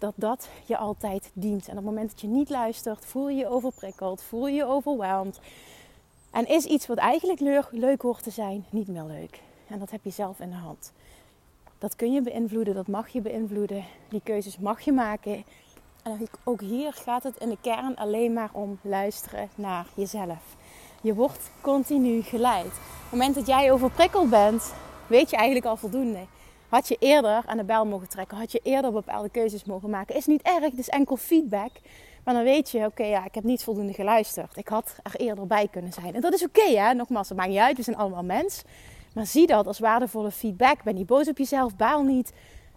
dat 0.00 0.12
dat 0.16 0.48
je 0.64 0.76
altijd 0.76 1.30
dient. 1.32 1.64
En 1.64 1.70
op 1.70 1.76
het 1.76 1.84
moment 1.84 2.10
dat 2.10 2.20
je 2.20 2.26
niet 2.26 2.50
luistert, 2.50 3.04
voel 3.04 3.28
je 3.28 3.36
je 3.36 3.48
overprikkeld, 3.48 4.22
voel 4.22 4.46
je 4.46 4.54
je 4.54 4.64
overweldigd. 4.64 5.40
En 6.30 6.48
is 6.48 6.64
iets 6.64 6.86
wat 6.86 6.98
eigenlijk 6.98 7.40
leuk, 7.40 7.68
leuk 7.70 8.02
hoort 8.02 8.22
te 8.22 8.30
zijn, 8.30 8.64
niet 8.70 8.88
meer 8.88 9.04
leuk. 9.04 9.40
En 9.68 9.78
dat 9.78 9.90
heb 9.90 10.04
je 10.04 10.10
zelf 10.10 10.40
in 10.40 10.50
de 10.50 10.56
hand. 10.56 10.92
Dat 11.78 11.96
kun 11.96 12.12
je 12.12 12.22
beïnvloeden, 12.22 12.74
dat 12.74 12.86
mag 12.86 13.08
je 13.08 13.20
beïnvloeden. 13.20 13.84
Die 14.08 14.20
keuzes 14.24 14.58
mag 14.58 14.80
je 14.80 14.92
maken. 14.92 15.44
En 16.02 16.28
ook 16.44 16.60
hier 16.60 16.92
gaat 16.92 17.22
het 17.22 17.36
in 17.38 17.48
de 17.48 17.58
kern 17.60 17.96
alleen 17.96 18.32
maar 18.32 18.50
om 18.52 18.78
luisteren 18.82 19.48
naar 19.54 19.86
jezelf. 19.94 20.56
Je 21.00 21.14
wordt 21.14 21.50
continu 21.60 22.22
geleid. 22.22 22.66
Op 22.66 22.72
het 22.72 23.10
moment 23.10 23.34
dat 23.34 23.46
jij 23.46 23.72
overprikkeld 23.72 24.30
bent, 24.30 24.72
weet 25.06 25.30
je 25.30 25.36
eigenlijk 25.36 25.66
al 25.66 25.76
voldoende. 25.76 26.26
Had 26.70 26.88
je 26.88 26.96
eerder 26.98 27.42
aan 27.46 27.56
de 27.56 27.64
bel 27.64 27.86
mogen 27.86 28.08
trekken? 28.08 28.36
Had 28.36 28.52
je 28.52 28.60
eerder 28.62 28.92
bepaalde 28.92 29.28
keuzes 29.28 29.64
mogen 29.64 29.90
maken? 29.90 30.14
Is 30.14 30.26
niet 30.26 30.42
erg, 30.42 30.64
het 30.64 30.78
is 30.78 30.88
enkel 30.88 31.16
feedback. 31.16 31.70
Maar 32.24 32.34
dan 32.34 32.42
weet 32.42 32.70
je, 32.70 32.84
oké, 32.84 33.04
ja, 33.04 33.24
ik 33.24 33.34
heb 33.34 33.44
niet 33.44 33.64
voldoende 33.64 33.92
geluisterd. 33.92 34.56
Ik 34.56 34.68
had 34.68 34.96
er 35.02 35.20
eerder 35.20 35.46
bij 35.46 35.68
kunnen 35.68 35.92
zijn. 35.92 36.14
En 36.14 36.20
dat 36.20 36.32
is 36.32 36.44
oké, 36.44 36.78
hè. 36.78 36.94
Nogmaals, 36.94 37.28
dat 37.28 37.36
maakt 37.36 37.48
niet 37.48 37.58
uit. 37.58 37.76
We 37.76 37.82
zijn 37.82 37.96
allemaal 37.96 38.22
mens. 38.22 38.62
Maar 39.14 39.26
zie 39.26 39.46
dat 39.46 39.66
als 39.66 39.78
waardevolle 39.78 40.30
feedback. 40.30 40.82
Ben 40.82 40.94
niet 40.94 41.06
boos 41.06 41.28
op 41.28 41.38
jezelf, 41.38 41.76
baal 41.76 42.02
niet. 42.02 42.32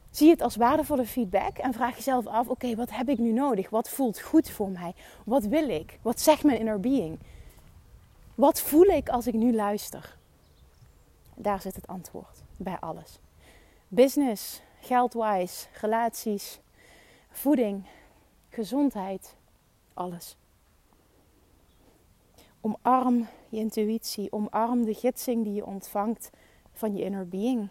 Zie 0.09 0.29
het 0.29 0.41
als 0.41 0.55
waardevolle 0.55 1.05
feedback 1.05 1.57
en 1.57 1.73
vraag 1.73 1.95
jezelf 1.95 2.27
af: 2.27 2.47
oké, 2.47 2.75
wat 2.75 2.91
heb 2.91 3.09
ik 3.09 3.17
nu 3.17 3.31
nodig? 3.31 3.69
Wat 3.69 3.89
voelt 3.89 4.19
goed 4.19 4.49
voor 4.49 4.69
mij? 4.69 4.93
Wat 5.25 5.43
wil 5.43 5.69
ik? 5.69 5.99
Wat 6.01 6.21
zegt 6.21 6.43
mijn 6.43 6.59
inner 6.59 6.79
being? 6.79 7.19
Wat 8.35 8.61
voel 8.61 8.85
ik 8.85 9.09
als 9.09 9.27
ik 9.27 9.33
nu 9.33 9.55
luister? 9.55 10.17
Daar 11.35 11.61
zit 11.61 11.75
het 11.75 11.87
antwoord 11.87 12.41
bij 12.57 12.77
alles 12.79 13.19
business, 13.93 14.61
geldwise, 14.81 15.67
relaties, 15.81 16.59
voeding, 17.29 17.85
gezondheid, 18.49 19.35
alles. 19.93 20.37
Omarm 22.61 23.27
je 23.49 23.57
intuïtie, 23.57 24.31
omarm 24.31 24.85
de 24.85 24.93
gidsing 24.93 25.43
die 25.43 25.53
je 25.53 25.65
ontvangt 25.65 26.29
van 26.71 26.95
je 26.95 27.03
inner 27.03 27.27
being. 27.27 27.69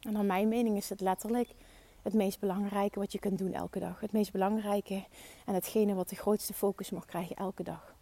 En 0.00 0.12
naar 0.12 0.24
mijn 0.24 0.48
mening 0.48 0.76
is 0.76 0.88
het 0.88 1.00
letterlijk 1.00 1.54
het 2.02 2.14
meest 2.14 2.40
belangrijke 2.40 2.98
wat 2.98 3.12
je 3.12 3.18
kunt 3.18 3.38
doen 3.38 3.52
elke 3.52 3.78
dag. 3.78 4.00
Het 4.00 4.12
meest 4.12 4.32
belangrijke 4.32 5.04
en 5.46 5.54
hetgene 5.54 5.94
wat 5.94 6.08
de 6.08 6.16
grootste 6.16 6.54
focus 6.54 6.90
mag 6.90 7.06
krijgen 7.06 7.36
elke 7.36 7.62
dag. 7.62 7.94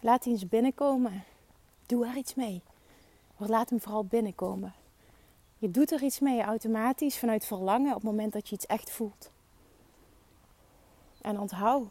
Laat 0.00 0.22
die 0.22 0.32
eens 0.32 0.48
binnenkomen. 0.48 1.24
Doe 1.86 2.06
er 2.06 2.16
iets 2.16 2.34
mee. 2.34 2.62
Maar 3.42 3.50
laat 3.50 3.70
hem 3.70 3.80
vooral 3.80 4.04
binnenkomen. 4.04 4.74
Je 5.58 5.70
doet 5.70 5.92
er 5.92 6.02
iets 6.02 6.20
mee 6.20 6.42
automatisch 6.42 7.18
vanuit 7.18 7.44
verlangen 7.44 7.88
op 7.88 7.94
het 7.94 8.10
moment 8.10 8.32
dat 8.32 8.48
je 8.48 8.54
iets 8.54 8.66
echt 8.66 8.90
voelt. 8.90 9.30
En 11.20 11.40
onthoud, 11.40 11.88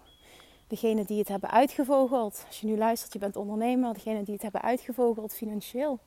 degene 0.67 1.05
die 1.05 1.19
het 1.19 1.27
hebben 1.27 1.49
uitgevogeld, 1.49 2.43
als 2.47 2.59
je 2.59 2.67
nu 2.67 2.77
luistert, 2.77 3.13
je 3.13 3.19
bent 3.19 3.35
ondernemer, 3.35 3.93
degene 3.93 4.23
die 4.23 4.33
het 4.33 4.41
hebben 4.41 4.61
uitgevogeld 4.61 5.33
financieel. 5.33 5.99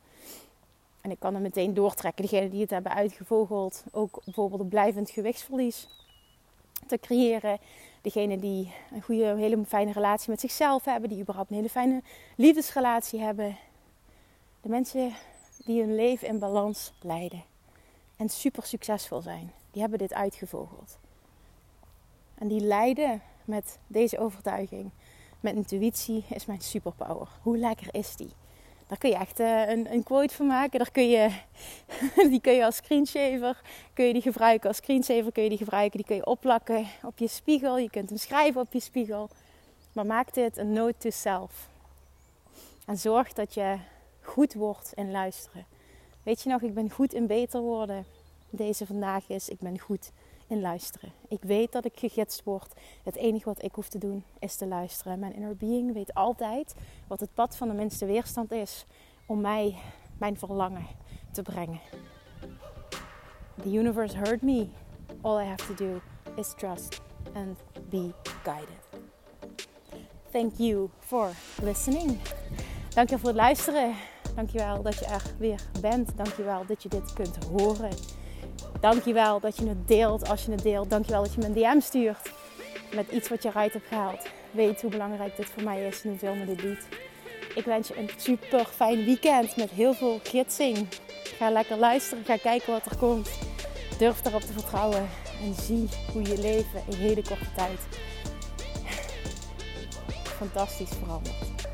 En 1.01 1.11
ik 1.11 1.19
kan 1.19 1.35
er 1.35 1.41
meteen 1.41 1.75
doortrekken, 1.75 2.23
degene 2.23 2.49
die 2.49 2.61
het 2.61 2.71
hebben 2.71 2.95
uitgevogeld, 2.95 3.85
ook 3.93 4.21
bijvoorbeeld 4.25 4.61
een 4.61 4.69
blijvend 4.69 5.11
gewichtsverlies 5.11 5.89
te 6.87 6.99
creëren. 6.99 7.59
Degene 8.03 8.39
die 8.39 8.73
een 8.93 9.03
goede, 9.03 9.37
hele 9.37 9.65
fijne 9.65 9.93
relatie 9.93 10.31
met 10.31 10.41
zichzelf 10.41 10.85
hebben, 10.85 11.09
die 11.09 11.21
überhaupt 11.21 11.51
een 11.51 11.57
hele 11.57 11.69
fijne 11.69 12.03
liefdesrelatie 12.37 13.21
hebben. 13.21 13.57
De 14.65 14.71
mensen 14.71 15.13
die 15.65 15.81
hun 15.81 15.95
leven 15.95 16.29
in 16.29 16.39
balans 16.39 16.93
leiden 17.01 17.45
en 18.17 18.29
super 18.29 18.63
succesvol 18.63 19.21
zijn, 19.21 19.53
die 19.71 19.81
hebben 19.81 19.99
dit 19.99 20.15
uitgevogeld. 20.15 20.99
En 22.35 22.49
die 22.49 22.61
leiden 22.61 23.23
met 23.45 23.79
deze 23.87 24.19
overtuiging, 24.19 24.91
met 25.41 25.55
intuïtie, 25.55 26.25
is 26.29 26.47
mijn 26.47 26.61
superpower. 26.61 27.29
Hoe 27.43 27.59
lekker 27.59 27.95
is 27.95 28.17
die? 28.17 28.31
Daar 28.87 28.99
kun 28.99 29.11
je 29.11 29.17
echt 29.17 29.41
uh, 29.41 29.69
een, 29.69 29.93
een, 29.93 30.03
quote 30.03 30.35
van 30.35 30.47
maken. 30.47 30.79
Daar 30.79 30.91
kun 30.91 31.09
je, 31.09 31.31
die 32.31 32.41
kun 32.41 32.53
je 32.53 32.65
als 32.65 32.77
screensaver 32.77 33.61
kun 33.93 34.05
je 34.05 34.13
die 34.13 34.23
gebruiken. 34.23 34.69
Als 34.69 34.77
screensaver 34.77 35.33
kun 35.33 35.43
je 35.43 35.49
die 35.49 35.59
gebruiken. 35.59 35.97
Die 35.97 36.07
kun 36.07 36.17
je 36.17 36.27
opplakken 36.27 36.87
op 37.03 37.19
je 37.19 37.29
spiegel. 37.29 37.79
Je 37.79 37.91
kunt 37.91 38.09
hem 38.09 38.19
schrijven 38.19 38.61
op 38.61 38.73
je 38.73 38.81
spiegel. 38.81 39.29
Maar 39.93 40.07
maak 40.07 40.35
dit 40.35 40.57
een 40.57 40.73
note 40.73 40.99
to 40.99 41.11
self. 41.11 41.69
En 42.87 42.97
zorg 42.97 43.33
dat 43.33 43.55
je 43.55 43.77
goed 44.27 44.55
wordt 44.55 44.93
in 44.95 45.11
luisteren. 45.11 45.67
Weet 46.23 46.43
je 46.43 46.49
nog, 46.49 46.63
ik 46.63 46.75
ben 46.75 46.91
goed 46.91 47.13
in 47.13 47.27
beter 47.27 47.61
worden. 47.61 48.05
Deze 48.51 48.87
vandaag 48.87 49.29
is, 49.29 49.49
ik 49.49 49.59
ben 49.59 49.79
goed 49.79 50.13
in 50.47 50.61
luisteren. 50.61 51.13
Ik 51.29 51.43
weet 51.43 51.73
dat 51.73 51.85
ik 51.85 51.99
gegidst 51.99 52.45
word. 52.45 52.73
Het 53.03 53.17
enige 53.17 53.45
wat 53.45 53.63
ik 53.63 53.75
hoef 53.75 53.89
te 53.89 53.99
doen 53.99 54.25
is 54.39 54.57
te 54.57 54.67
luisteren. 54.67 55.19
Mijn 55.19 55.35
inner 55.35 55.57
being 55.57 55.93
weet 55.93 56.15
altijd 56.15 56.75
wat 57.07 57.21
het 57.21 57.35
pad 57.35 57.57
van 57.57 57.69
de 57.69 57.75
minste 57.75 58.07
weerstand 58.07 58.53
is 58.53 58.87
om 59.27 59.41
mij 59.41 59.77
mijn 60.19 60.39
verlangen 60.39 60.87
te 61.33 61.43
brengen. 61.43 61.81
The 63.63 63.73
universe 63.73 64.17
heard 64.17 64.43
me. 64.43 64.69
All 65.21 65.41
I 65.41 65.45
have 65.45 65.75
to 65.75 65.75
do 65.75 66.01
is 66.37 66.55
trust 66.57 67.01
and 67.35 67.59
be 67.89 68.11
guided. 68.43 68.83
Thank 70.31 70.53
you 70.57 70.89
for 70.99 71.31
listening. 71.63 72.19
Dankjewel 72.95 73.19
voor 73.19 73.29
het 73.29 73.39
luisteren. 73.39 73.95
Dankjewel 74.35 74.83
dat 74.83 74.99
je 74.99 75.05
er 75.05 75.23
weer 75.39 75.61
bent. 75.81 76.17
Dankjewel 76.17 76.65
dat 76.67 76.83
je 76.83 76.89
dit 76.89 77.13
kunt 77.13 77.39
horen. 77.45 77.91
Dankjewel 78.81 79.41
dat 79.41 79.57
je 79.57 79.69
het 79.69 79.89
deelt 79.89 80.29
als 80.29 80.45
je 80.45 80.51
het 80.51 80.63
deelt. 80.63 80.91
Dankjewel 80.91 81.23
dat 81.23 81.35
je 81.35 81.41
me 81.41 81.47
een 81.47 81.53
DM 81.53 81.81
stuurt 81.81 82.33
met 82.95 83.11
iets 83.11 83.29
wat 83.29 83.43
je 83.43 83.49
eruit 83.49 83.73
hebt 83.73 83.87
gehaald. 83.87 84.27
Weet 84.51 84.81
hoe 84.81 84.91
belangrijk 84.91 85.37
dit 85.37 85.47
voor 85.47 85.63
mij 85.63 85.87
is 85.87 86.03
en 86.03 86.09
hoeveel 86.09 86.35
me 86.35 86.45
dit 86.45 86.59
doet. 86.59 86.87
Ik 87.55 87.65
wens 87.65 87.89
je 87.89 87.99
een 87.99 88.11
super 88.17 88.65
fijn 88.65 89.05
weekend 89.05 89.57
met 89.57 89.71
heel 89.71 89.95
veel 89.95 90.21
gidsing. 90.23 90.89
Ga 91.39 91.51
lekker 91.51 91.77
luisteren, 91.77 92.25
ga 92.25 92.37
kijken 92.37 92.73
wat 92.73 92.87
er 92.87 92.97
komt. 92.97 93.31
Durf 93.99 94.25
erop 94.25 94.41
te 94.41 94.53
vertrouwen 94.53 95.09
en 95.43 95.55
zie 95.55 95.89
hoe 96.13 96.23
je 96.23 96.41
leven 96.41 96.83
in 96.89 96.97
hele 96.97 97.23
korte 97.23 97.53
tijd 97.57 97.81
fantastisch 100.39 100.91
verandert. 101.03 101.74